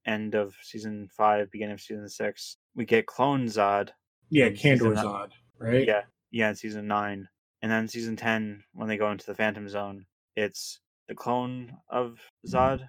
[0.05, 2.57] end of season five, beginning of season six.
[2.75, 3.89] We get clone Zod.
[4.29, 5.87] Yeah, Kandor Zod, right?
[5.87, 7.27] Yeah, yeah, in season nine,
[7.61, 12.17] and then season ten when they go into the Phantom Zone, it's the clone of
[12.47, 12.87] Zod.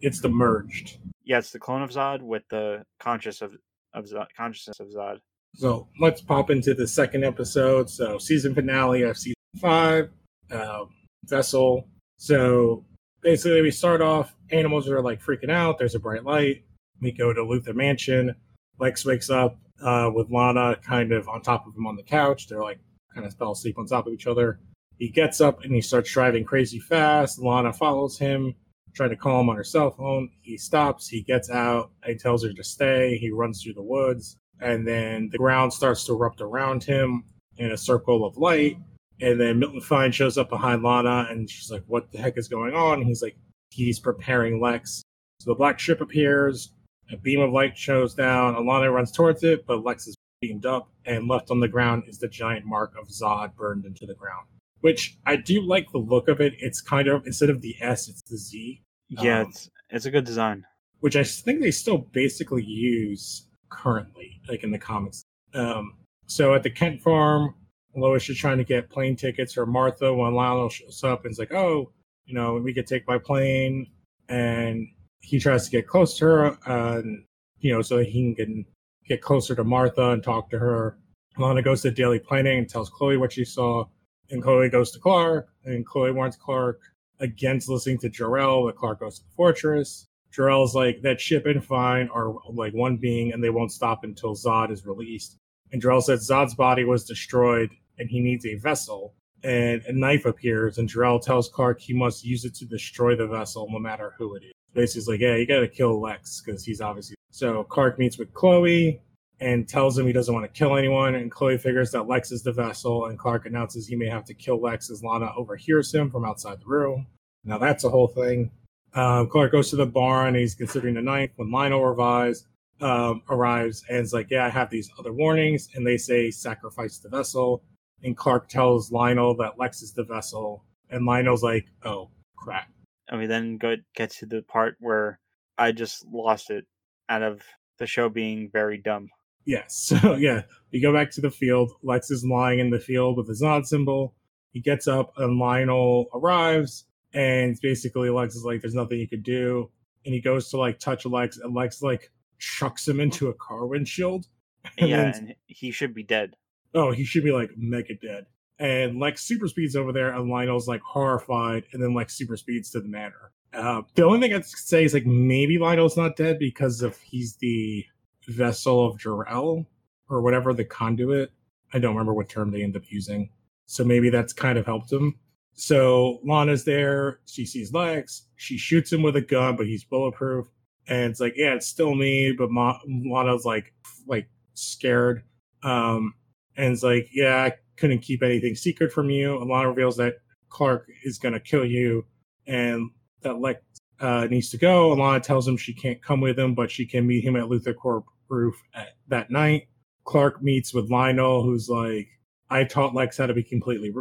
[0.00, 0.98] It's the merged.
[1.24, 3.56] Yeah, it's the clone of Zod with the conscious of
[3.94, 5.18] of Zod, consciousness of Zod.
[5.54, 7.88] So let's pop into the second episode.
[7.88, 10.10] So season finale of season five,
[10.50, 10.90] um,
[11.24, 11.88] vessel.
[12.18, 12.84] So
[13.22, 14.36] basically, we start off.
[14.50, 15.78] Animals are like freaking out.
[15.78, 16.64] There's a bright light.
[17.00, 18.34] We go to Luthor Mansion.
[18.78, 22.48] Lex wakes up uh, with Lana kind of on top of him on the couch.
[22.48, 22.78] They're like
[23.14, 24.60] kind of fell asleep on top of each other.
[24.98, 27.38] He gets up and he starts driving crazy fast.
[27.38, 28.54] Lana follows him,
[28.94, 30.30] trying to call him on her cell phone.
[30.42, 31.08] He stops.
[31.08, 31.90] He gets out.
[32.04, 33.18] He tells her to stay.
[33.18, 37.24] He runs through the woods and then the ground starts to erupt around him
[37.58, 38.78] in a circle of light.
[39.20, 42.48] And then Milton Fine shows up behind Lana, and she's like, "What the heck is
[42.48, 43.36] going on?" He's like,
[43.70, 45.02] "He's preparing Lex."
[45.40, 46.72] So the black ship appears.
[47.10, 48.54] A beam of light shows down.
[48.54, 52.18] Alana runs towards it, but Lex is beamed up, and left on the ground is
[52.18, 54.46] the giant mark of Zod burned into the ground.
[54.80, 56.54] Which I do like the look of it.
[56.58, 60.10] It's kind of instead of the S, it's the Z, Yeah, Um, it's it's a
[60.10, 60.64] good design.
[61.00, 65.22] which I think they still basically use currently, like in the comics.
[65.54, 65.94] Um,
[66.26, 67.54] so at the Kent farm,
[67.94, 71.38] Lois is trying to get plane tickets for Martha when Lionel shows up and is
[71.38, 71.90] like, "Oh,
[72.26, 73.86] you know, we could take my plane,"
[74.28, 74.86] and
[75.20, 77.24] he tries to get close to her, and
[77.60, 78.66] you know, so he can
[79.08, 80.98] get closer to Martha and talk to her.
[81.38, 83.84] Lana goes to Daily Planet and tells Chloe what she saw,
[84.30, 86.80] and Chloe goes to Clark, and Chloe warns Clark
[87.20, 90.06] against listening to Jor-El, but Clark goes to the fortress.
[90.32, 94.34] Jor-El's like, that ship and Fine are like one being, and they won't stop until
[94.34, 95.36] Zod is released.
[95.72, 99.14] And Jor-El says Zod's body was destroyed, and he needs a vessel.
[99.42, 103.26] And a knife appears, and Jor-El tells Clark he must use it to destroy the
[103.26, 104.52] vessel, no matter who it is.
[104.74, 107.16] Basically, like, yeah, you gotta kill Lex, because he's obviously.
[107.30, 109.00] So Clark meets with Chloe
[109.40, 111.14] and tells him he doesn't want to kill anyone.
[111.14, 114.34] And Chloe figures that Lex is the vessel, and Clark announces he may have to
[114.34, 117.06] kill Lex as Lana overhears him from outside the room.
[117.44, 118.50] Now that's a whole thing.
[118.94, 120.34] Um, Clark goes to the barn.
[120.34, 122.46] He's considering the knife when Lionel arrives,
[122.80, 126.98] um, arrives and is like, "Yeah, I have these other warnings," and they say sacrifice
[126.98, 127.62] the vessel.
[128.02, 132.68] And Clark tells Lionel that Lex is the vessel, and Lionel's like, "Oh crap."
[133.08, 135.20] And we then go get to the part where
[135.58, 136.66] I just lost it
[137.08, 137.42] out of
[137.78, 139.08] the show being very dumb.
[139.46, 139.92] Yes.
[140.02, 141.72] So yeah, we go back to the field.
[141.82, 144.14] Lex is lying in the field with the Zod symbol.
[144.52, 149.22] He gets up and Lionel arrives and basically Lex is like, there's nothing you could
[149.22, 149.70] do.
[150.04, 153.66] And he goes to like touch Lex and Lex like chucks him into a car
[153.66, 154.26] windshield.
[154.78, 156.34] And yeah, and he should be dead.
[156.74, 158.26] oh, he should be like mega dead.
[158.58, 162.70] And Lex super speeds over there and Lionel's like horrified and then Lex super speeds
[162.72, 163.30] to the manor.
[163.54, 167.36] Uh, the only thing I'd say is like maybe Lionel's not dead because of he's
[167.36, 167.84] the
[168.28, 169.66] vessel of Jor-El
[170.08, 171.32] or whatever the conduit.
[171.72, 173.30] I don't remember what term they end up using.
[173.66, 175.14] So maybe that's kind of helped him.
[175.54, 177.20] So Lana's there.
[177.26, 178.26] She sees Lex.
[178.36, 180.46] She shoots him with a gun, but he's bulletproof.
[180.88, 182.32] And it's like, yeah, it's still me.
[182.32, 183.72] But Ma- Lana's like,
[184.06, 185.22] like scared.
[185.62, 186.14] Um,
[186.56, 189.40] and it's like, yeah, I couldn't keep anything secret from you.
[189.40, 190.16] And Lana reveals that
[190.48, 192.04] Clark is going to kill you
[192.46, 192.90] and
[193.22, 193.60] that Lex
[194.00, 194.94] uh, needs to go.
[194.94, 197.74] Alana tells him she can't come with him, but she can meet him at Luthor
[197.74, 199.68] Corp roof at, that night.
[200.04, 202.08] Clark meets with Lionel, who's like,
[202.48, 203.92] I taught Lex how to be completely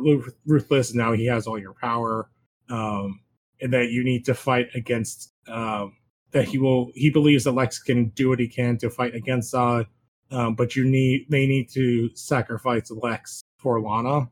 [0.46, 2.30] ruthless, now he has all your power.
[2.70, 3.22] Um,
[3.62, 5.96] and that you need to fight against, um,
[6.32, 9.54] that he will, he believes that Lex can do what he can to fight against
[9.54, 9.86] Zod,
[10.32, 14.30] um, but you need, they need to sacrifice Lex for Lana.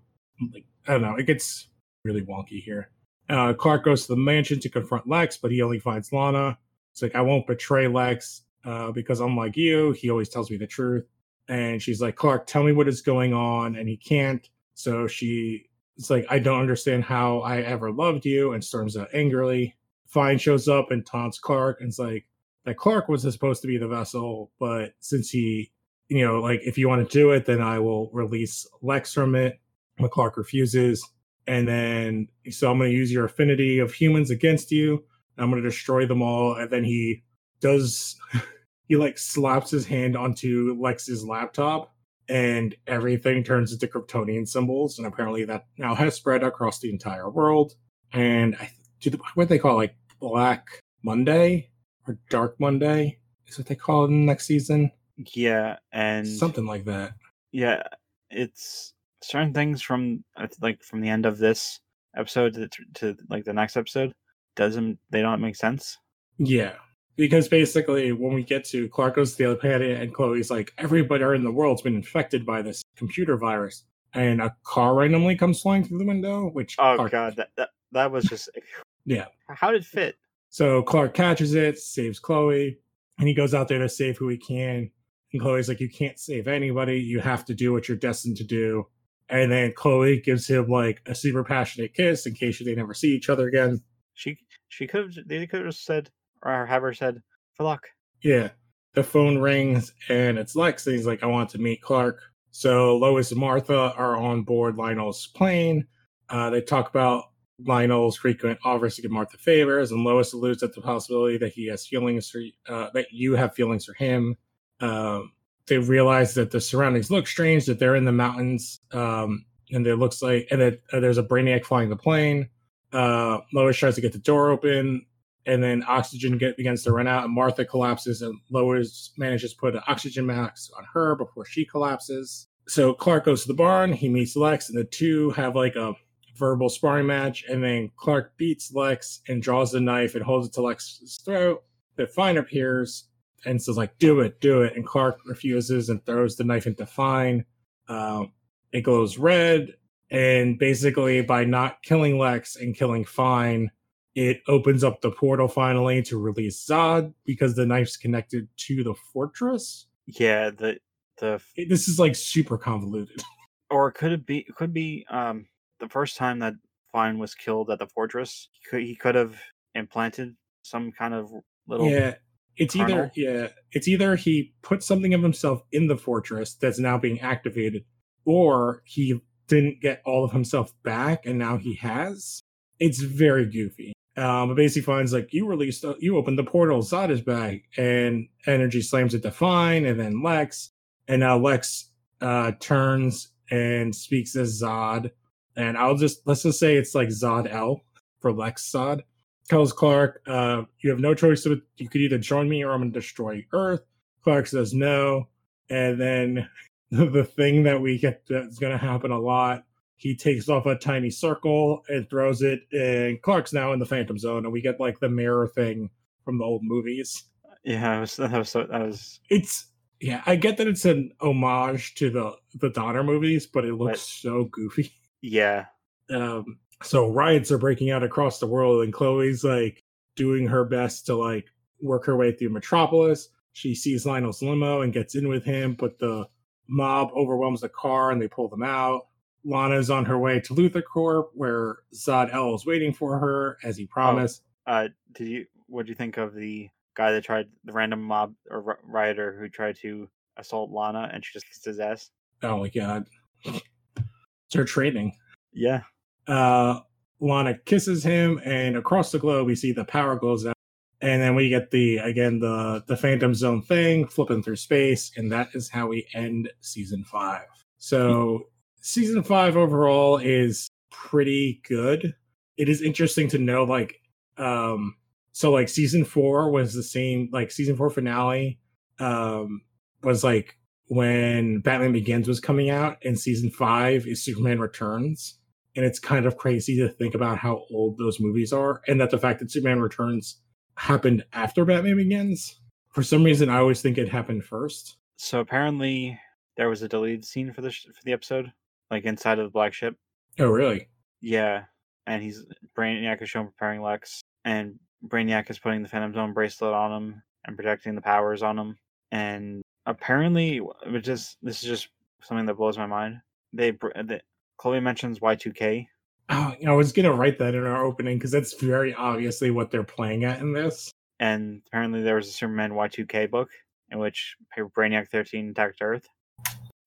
[0.51, 1.69] Like, I don't know, it gets
[2.03, 2.89] really wonky here.
[3.29, 6.57] Uh, Clark goes to the mansion to confront Lex, but he only finds Lana.
[6.91, 10.67] It's like, I won't betray Lex uh, because unlike you, he always tells me the
[10.67, 11.05] truth.
[11.47, 13.75] And she's like, Clark, tell me what is going on.
[13.75, 14.47] And he can't.
[14.75, 18.53] So she, it's like, I don't understand how I ever loved you.
[18.53, 19.75] And storms out angrily.
[20.07, 21.81] Fine shows up and taunts Clark.
[21.81, 22.25] And it's like,
[22.65, 24.51] that Clark was supposed to be the vessel.
[24.59, 25.71] But since he,
[26.07, 29.35] you know, like, if you want to do it, then I will release Lex from
[29.35, 29.59] it.
[29.97, 31.05] But Clark refuses.
[31.45, 35.03] And then, so I'm going to use your affinity of humans against you.
[35.37, 36.55] I'm going to destroy them all.
[36.55, 37.23] And then he
[37.59, 38.15] does,
[38.87, 41.93] he like slaps his hand onto Lex's laptop
[42.29, 44.97] and everything turns into Kryptonian symbols.
[44.97, 47.73] And apparently that now has spread across the entire world.
[48.11, 50.67] And I do the, what they call it, like Black
[51.03, 51.69] Monday
[52.07, 54.91] or Dark Monday is what they call it in the next season.
[55.35, 57.13] Yeah, and Something like that.
[57.51, 57.83] yeah,
[58.29, 60.23] it's certain things from
[60.61, 61.79] like from the end of this
[62.17, 64.11] episode to, to like the next episode
[64.55, 65.97] doesn't they don't make sense.
[66.37, 66.73] Yeah.
[67.15, 70.73] Because basically, when we get to Clark goes to the other planet, and Chloe's like,
[70.77, 73.83] everybody in the world's been infected by this computer virus.
[74.15, 77.69] And a car randomly comes flying through the window, which Oh Clark- god, that that,
[77.91, 78.49] that was just
[79.05, 79.25] Yeah.
[79.49, 80.15] How did it fit?
[80.49, 82.77] So Clark catches it, saves Chloe,
[83.19, 84.89] and he goes out there to save who he can.
[85.31, 86.99] And Chloe's like, You can't save anybody.
[86.99, 88.87] You have to do what you're destined to do.
[89.29, 93.15] And then Chloe gives him like a super passionate kiss in case they never see
[93.15, 93.81] each other again.
[94.13, 94.37] She
[94.69, 96.09] she could have they could have said
[96.43, 97.21] or her said
[97.53, 97.87] for luck.
[98.21, 98.49] Yeah.
[98.93, 102.21] The phone rings and it's Lex, and he's like, I want to meet Clark.
[102.51, 105.87] So Lois and Martha are on board Lionel's plane.
[106.29, 107.25] Uh, they talk about
[107.59, 111.67] Lionel's frequent offers to give Martha favors, and Lois alludes at the possibility that he
[111.67, 114.35] has feelings for uh, that you have feelings for him.
[114.79, 115.31] Um,
[115.67, 119.95] they realize that the surroundings look strange, that they're in the mountains, um, and it
[119.95, 122.49] looks like, and that uh, there's a brainiac flying the plane.
[122.91, 125.05] Uh, Lois tries to get the door open,
[125.45, 129.59] and then oxygen get, begins to run out, and Martha collapses, and Lois manages to
[129.59, 132.47] put an oxygen mask on her before she collapses.
[132.67, 135.93] So Clark goes to the barn, he meets Lex, and the two have like a
[136.37, 140.53] verbal sparring match, and then Clark beats Lex and draws the knife and holds it
[140.53, 141.63] to Lex's throat.
[141.95, 143.09] But Fine appears
[143.45, 146.85] and says like, "Do it, do it," and Clark refuses and throws the knife into
[146.85, 147.45] Fine.
[147.87, 148.31] Um,
[148.71, 149.73] it glows red,
[150.09, 153.71] and basically by not killing Lex and killing Fine,
[154.15, 158.93] it opens up the portal finally to release Zod because the knife's connected to the
[159.11, 159.87] fortress.
[160.05, 160.77] Yeah, the
[161.19, 163.21] the It- this is like super convoluted.
[163.69, 165.47] or could it be it could be um
[165.79, 166.53] the first time that
[166.91, 168.49] Fine was killed at the fortress.
[168.51, 169.35] He could he could have
[169.73, 171.31] implanted some kind of
[171.67, 172.13] little yeah,
[172.57, 176.99] it's either yeah, it's either he put something of himself in the fortress that's now
[176.99, 177.83] being activated,
[178.25, 182.41] or he didn't get all of himself back and now he has.
[182.79, 183.93] It's very goofy.
[184.15, 187.63] Um, but basically Fine's like you released, uh, you opened the portal, Zod is back,
[187.77, 190.71] and energy slams it to Fine, and then Lex,
[191.07, 191.89] and now Lex
[192.21, 195.11] uh turns and speaks as Zod,
[195.55, 197.81] and I'll just let's just say it's like Zod L
[198.19, 199.01] for Lex Zod
[199.49, 201.45] tells Clark, uh, you have no choice.
[201.45, 203.81] Of, you could either join me or I'm going to destroy Earth.
[204.23, 205.27] Clark says no.
[205.69, 206.49] And then
[206.91, 209.65] the thing that we get that's going to happen a lot,
[209.95, 214.17] he takes off a tiny circle and throws it, and Clark's now in the Phantom
[214.17, 215.89] Zone, and we get like the mirror thing
[216.25, 217.23] from the old movies.
[217.63, 219.67] Yeah, was, that was so, that was It's
[220.01, 223.89] yeah, I get that it's an homage to the the Donner movies, but it looks
[223.91, 223.97] Right.
[223.99, 224.91] so goofy.
[225.21, 225.65] yeah.
[226.09, 229.81] um so riots are breaking out across the world and chloe's like
[230.17, 231.45] doing her best to like
[231.81, 235.97] work her way through metropolis she sees lionel's limo and gets in with him but
[235.99, 236.27] the
[236.67, 239.07] mob overwhelms the car and they pull them out
[239.45, 243.75] lana's on her way to luthor corp where zod el is waiting for her as
[243.77, 247.73] he promised Uh, did you what do you think of the guy that tried the
[247.73, 251.79] random mob or ri- rioter who tried to assault Lana and she just kissed his
[251.79, 252.11] ass?
[252.43, 253.05] oh my god
[253.45, 255.15] it's her training
[255.53, 255.81] Yeah.
[256.27, 256.79] uh,
[257.19, 260.55] Lana kisses him, and across the globe we see the power goes out,
[261.01, 265.31] and then we get the again the the Phantom Zone thing flipping through space, and
[265.31, 267.45] that is how we end season five.
[267.77, 268.47] So
[268.83, 272.13] season five overall is pretty good.
[272.57, 273.99] It is interesting to know, like,
[274.37, 274.95] um,
[275.31, 278.59] so like season four was the same, like season four finale,
[278.99, 279.61] um,
[280.03, 280.57] was like
[280.87, 285.39] when Batman Begins was coming out, and season five is Superman Returns.
[285.75, 289.09] And it's kind of crazy to think about how old those movies are and that
[289.09, 290.39] the fact that superman returns
[290.77, 292.59] happened after batman begins.
[292.89, 294.97] For some reason i always think it happened first.
[295.15, 296.19] So apparently
[296.57, 298.53] there was a deleted scene for the sh- for the episode,
[298.91, 299.95] like inside of the black ship.
[300.39, 300.87] oh really
[301.21, 301.63] Yeah,
[302.07, 302.45] and he's
[302.77, 307.23] Brainiac is shown preparing Lex, and Brainiac is putting the Phantom Zone bracelet on him
[307.45, 308.77] and projecting the powers on him.
[309.11, 311.89] And apparently, which is this is just
[312.21, 313.21] something that blows my mind.
[313.51, 314.21] They, they
[314.57, 315.87] Chloe mentions Y two K.
[316.29, 319.83] oh, i was gonna write that in our opening because that's very obviously what they're
[319.83, 323.49] playing at in this and apparently there was a Superman Y2K book
[323.91, 326.07] in which Brainiac 13 attacked Earth.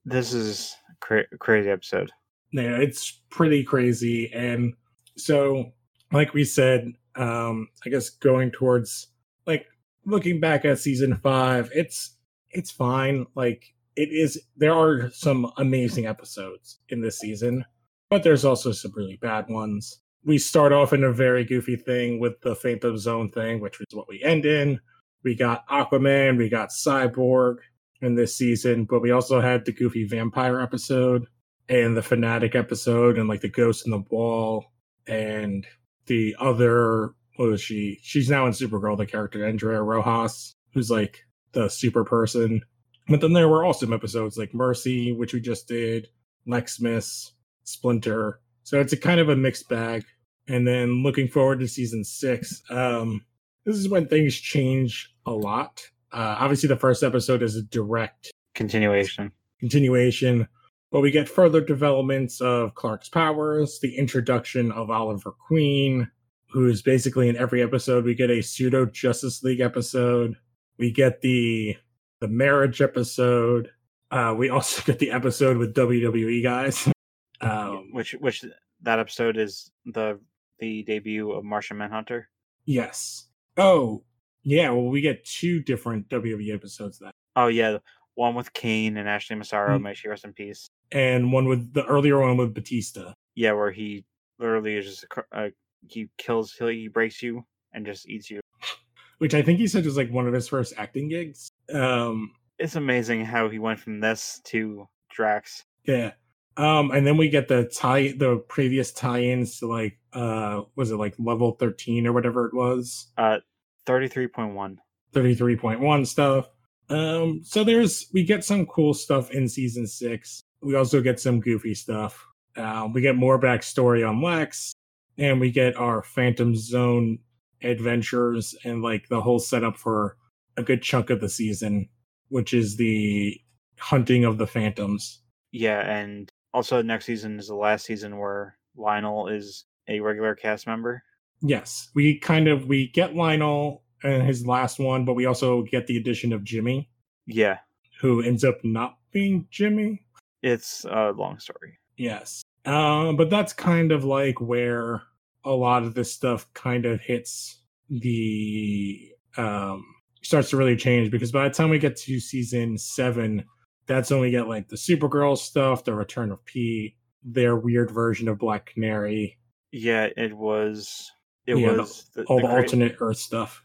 [0.05, 2.11] This is cra- crazy episode.
[2.53, 4.75] yeah it's pretty crazy and
[5.17, 5.73] so
[6.13, 9.09] like we said um i guess going towards
[9.47, 9.67] like
[10.05, 12.17] looking back at season five it's
[12.51, 17.65] it's fine like it is there are some amazing episodes in this season
[18.11, 22.21] but there's also some really bad ones we start off in a very goofy thing
[22.21, 24.79] with the phantom zone thing which is what we end in
[25.25, 27.57] we got aquaman we got cyborg
[28.03, 31.27] in this season but we also had the goofy vampire episode
[31.69, 34.73] and the fanatic episode and like the ghost in the wall
[35.07, 35.67] and
[36.07, 37.99] the other what was she?
[38.03, 42.63] She's now in supergirl the character andrea rojas who's like the super person.
[43.09, 46.09] But then there were also episodes like mercy which we just did
[46.49, 47.31] lexmas
[47.65, 48.41] splinter.
[48.63, 50.05] So it's a kind of a mixed bag.
[50.49, 53.25] And then looking forward to season six um
[53.65, 55.83] this is when things change a lot
[56.13, 59.33] uh obviously the first episode is a direct Continuation.
[59.61, 60.49] continuation,
[60.91, 66.11] but we get further developments of Clark's powers, the introduction of Oliver Queen,
[66.51, 68.05] who is basically in every episode.
[68.05, 70.37] We get a pseudo Justice League episode.
[70.79, 71.77] We get the
[72.21, 73.71] the marriage episode.
[74.11, 76.89] Uh, we also get the episode with WWE guys.
[77.43, 78.43] Um, which which
[78.81, 80.19] that episode is the
[80.59, 82.31] the debut of Martian Manhunter.
[82.65, 83.27] yes.
[83.59, 84.05] Oh,
[84.47, 84.71] yeah.
[84.71, 87.79] Well, we get two different WWE episodes then, Oh yeah,
[88.15, 89.79] one with Kane and Ashley Massaro.
[89.79, 89.83] Mm.
[89.83, 90.69] May she rest in peace.
[90.93, 93.13] and one with the earlier one with Batista.
[93.35, 94.05] Yeah, where he
[94.39, 95.49] literally is just a uh,
[95.89, 98.41] he kills he, he breaks you and just eats you.
[99.19, 101.51] which I think he said was like one of his first acting gigs.
[101.73, 105.65] Um, It's amazing how he went from this to Drax.
[105.85, 106.13] yeah.
[106.59, 110.97] Um, and then we get the tie, the previous tie-ins to like, uh, was it
[110.97, 113.41] like level thirteen or whatever it was, Uh,
[113.87, 114.79] thirty-three point one.
[115.13, 116.49] thirty-three point one stuff.
[116.89, 120.43] Um, so there's we get some cool stuff in season six.
[120.61, 122.25] We also get some goofy stuff.
[122.57, 124.73] Um, we get more backstory on Lex,
[125.19, 127.19] and we get our Phantom Zone
[127.63, 130.17] adventures and like the whole setup for
[130.57, 131.89] a good chunk of the season,
[132.29, 133.39] which is the
[133.79, 135.23] hunting of the phantoms.
[135.53, 140.67] Yeah, and also next season is the last season where Lionel is a regular cast
[140.67, 141.03] member.
[141.43, 145.87] Yes, we kind of we get Lionel and his last one, but we also get
[145.87, 146.89] the addition of Jimmy,
[147.27, 147.59] Yeah,
[148.01, 150.03] who ends up not being Jimmy.
[150.43, 151.79] it's a long story.
[151.97, 152.43] Yes.
[152.65, 155.03] Um, but that's kind of like where
[155.45, 159.85] a lot of this stuff kind of hits the um
[160.23, 163.45] starts to really change because by the time we get to season seven,
[163.87, 168.27] that's when we get like the Supergirl stuff, the return of Pete, their weird version
[168.29, 169.39] of Black Canary,
[169.71, 171.11] Yeah, it was.
[171.47, 173.63] It Yeah, was the, all the, crea- alternate Earth stuff.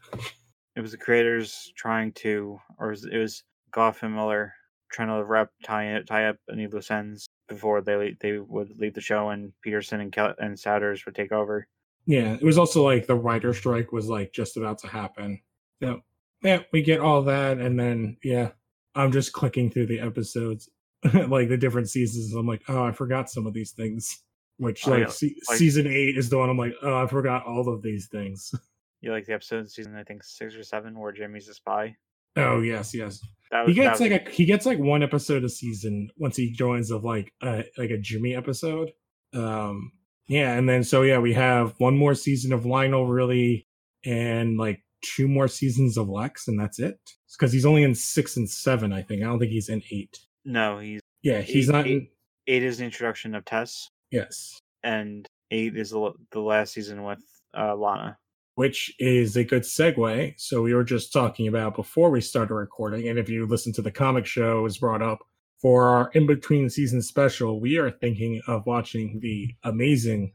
[0.76, 4.52] It was the creators trying to, or it was, it was Gough and Millar
[4.90, 9.00] trying to wrap tie tie up any loose ends before they they would leave the
[9.00, 11.66] show, and Peterson and Kel- and Souders would take over.
[12.06, 15.40] Yeah, it was also like the writer strike was like just about to happen.
[15.82, 16.00] So
[16.42, 18.50] yeah, we get all that, and then yeah,
[18.94, 20.68] I'm just clicking through the episodes,
[21.28, 22.34] like the different seasons.
[22.34, 24.22] I'm like, oh, I forgot some of these things.
[24.62, 27.06] Which Oh, like, yeah, se- like- season eight is the one I'm like, oh, I
[27.08, 28.54] forgot all of these things.
[29.04, 31.96] You like the episode in season I think six or seven where Jimmy's a spy.
[32.36, 33.18] oh yes, yes.
[33.50, 36.36] He was, that gets was like a he gets like one episode a season once
[36.36, 38.92] he joins of like a like a Jimmy episode.
[39.34, 39.90] Um
[40.28, 43.66] yeah, and then so yeah, we have one more season of Lionel really
[44.04, 47.00] and like two more seasons of Lex and that's it.
[47.36, 49.22] Because he's only in six and seven, I think.
[49.22, 50.16] I don't think he's in eight.
[50.44, 50.78] no.
[50.78, 52.12] He's Yeah, he's Eight- not in eight.
[52.46, 54.60] eight is the introduction of Tess, yes.
[54.82, 57.22] and eight is the the last season with
[57.56, 58.18] uh, Lana.
[58.54, 60.34] Which is a good segue.
[60.36, 63.82] So we were just talking about before we started recording, and if you listen to
[63.82, 65.20] the comic show, it was brought up
[65.60, 67.60] for our in between season special.
[67.60, 70.32] We are thinking of watching the amazing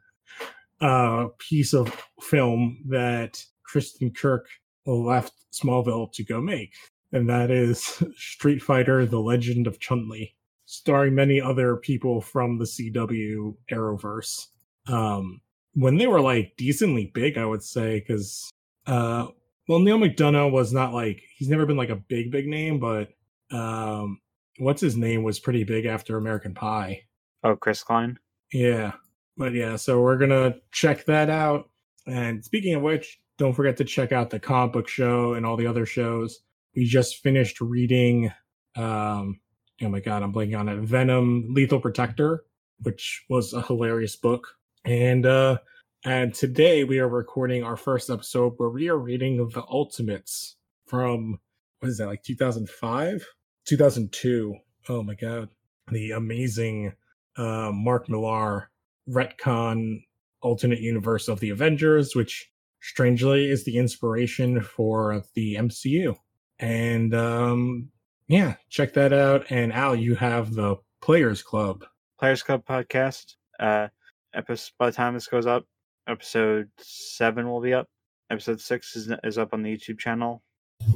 [0.82, 4.42] uh, piece of film that Kristin Kreuk
[4.86, 6.74] left Smallville to go make,
[7.12, 10.34] and that is Street Fighter: The Legend of Chun Li,
[10.68, 14.48] starring many other people from the CW Arrowverse.
[14.88, 15.40] Um,
[15.74, 18.52] when they were like decently big, I would say, because
[18.86, 19.28] uh,
[19.68, 23.10] well, Neal McDonough was not like he's never been like a big big name, but
[23.50, 24.20] um,
[24.60, 27.04] what's his name was pretty big after American Pie.
[27.44, 28.20] Oh, Chris Klein.
[28.52, 28.92] Yeah.
[29.38, 31.70] But yeah, so we're gonna check that out.
[32.08, 35.56] And speaking of which, don't forget to check out the comic book show and all
[35.56, 36.40] the other shows.
[36.76, 38.34] We just finished reading
[38.76, 39.40] um
[39.82, 40.80] oh my god, I'm blanking on it.
[40.80, 42.44] Venom Lethal Protector,
[42.82, 44.48] which was a hilarious book.
[44.86, 45.58] And uh
[46.06, 50.56] and today we are recording our first episode where we are reading the Ultimates
[50.86, 51.40] from
[51.80, 53.26] what is that, like 2005?
[53.66, 54.56] 2002.
[54.90, 55.50] Oh my god.
[55.92, 56.94] The amazing
[57.38, 58.70] uh, Mark Millar
[59.10, 60.04] retcon
[60.42, 62.52] alternate universe of the Avengers, which
[62.82, 66.16] strangely is the inspiration for the MCU.
[66.60, 67.90] And um,
[68.28, 69.46] yeah, check that out.
[69.50, 71.86] And Al, you have the Players Club.
[72.20, 73.36] Players Club podcast.
[73.60, 73.88] Uh,
[74.34, 75.66] episode by the time this goes up,
[76.08, 77.88] episode seven will be up.
[78.30, 80.44] Episode six is is up on the YouTube channel,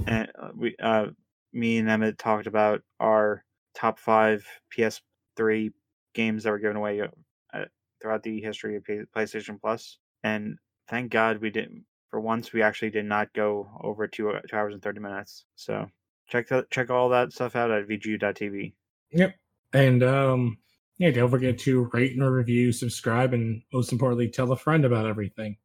[0.07, 1.07] and uh, we, uh,
[1.53, 4.45] me and Emmett talked about our top five
[4.77, 5.71] PS3
[6.13, 7.65] games that were given away uh,
[8.01, 9.97] throughout the history of PlayStation Plus.
[10.23, 10.57] And
[10.89, 11.85] thank God we didn't.
[12.09, 15.45] For once, we actually did not go over two, two hours and thirty minutes.
[15.55, 15.87] So
[16.31, 18.73] check that check all that stuff out at vgu.tv.
[19.11, 19.35] Yep.
[19.73, 20.57] And um,
[20.97, 25.05] yeah, don't forget to rate and review, subscribe, and most importantly, tell a friend about
[25.05, 25.57] everything.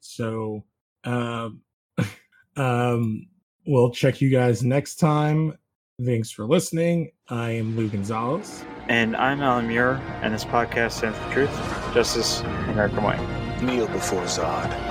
[0.00, 0.64] So,
[1.04, 1.62] um,
[2.56, 3.26] um,
[3.66, 5.56] we'll check you guys next time.
[6.04, 7.10] Thanks for listening.
[7.28, 8.64] I am Lou Gonzalez.
[8.88, 13.18] And I'm Alan Muir, and this podcast stands for truth, justice, and American way.
[13.62, 14.85] Kneel before Zod.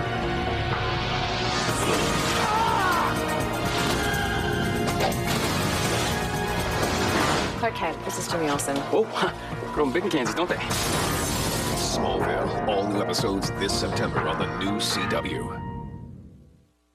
[7.65, 8.77] Clark Kent, this is Jimmy Olsen.
[8.91, 10.55] Oh, Whoa, growing big in Kansas, don't they?
[11.75, 12.67] Smallville.
[12.67, 15.64] All new episodes this September on the new CW.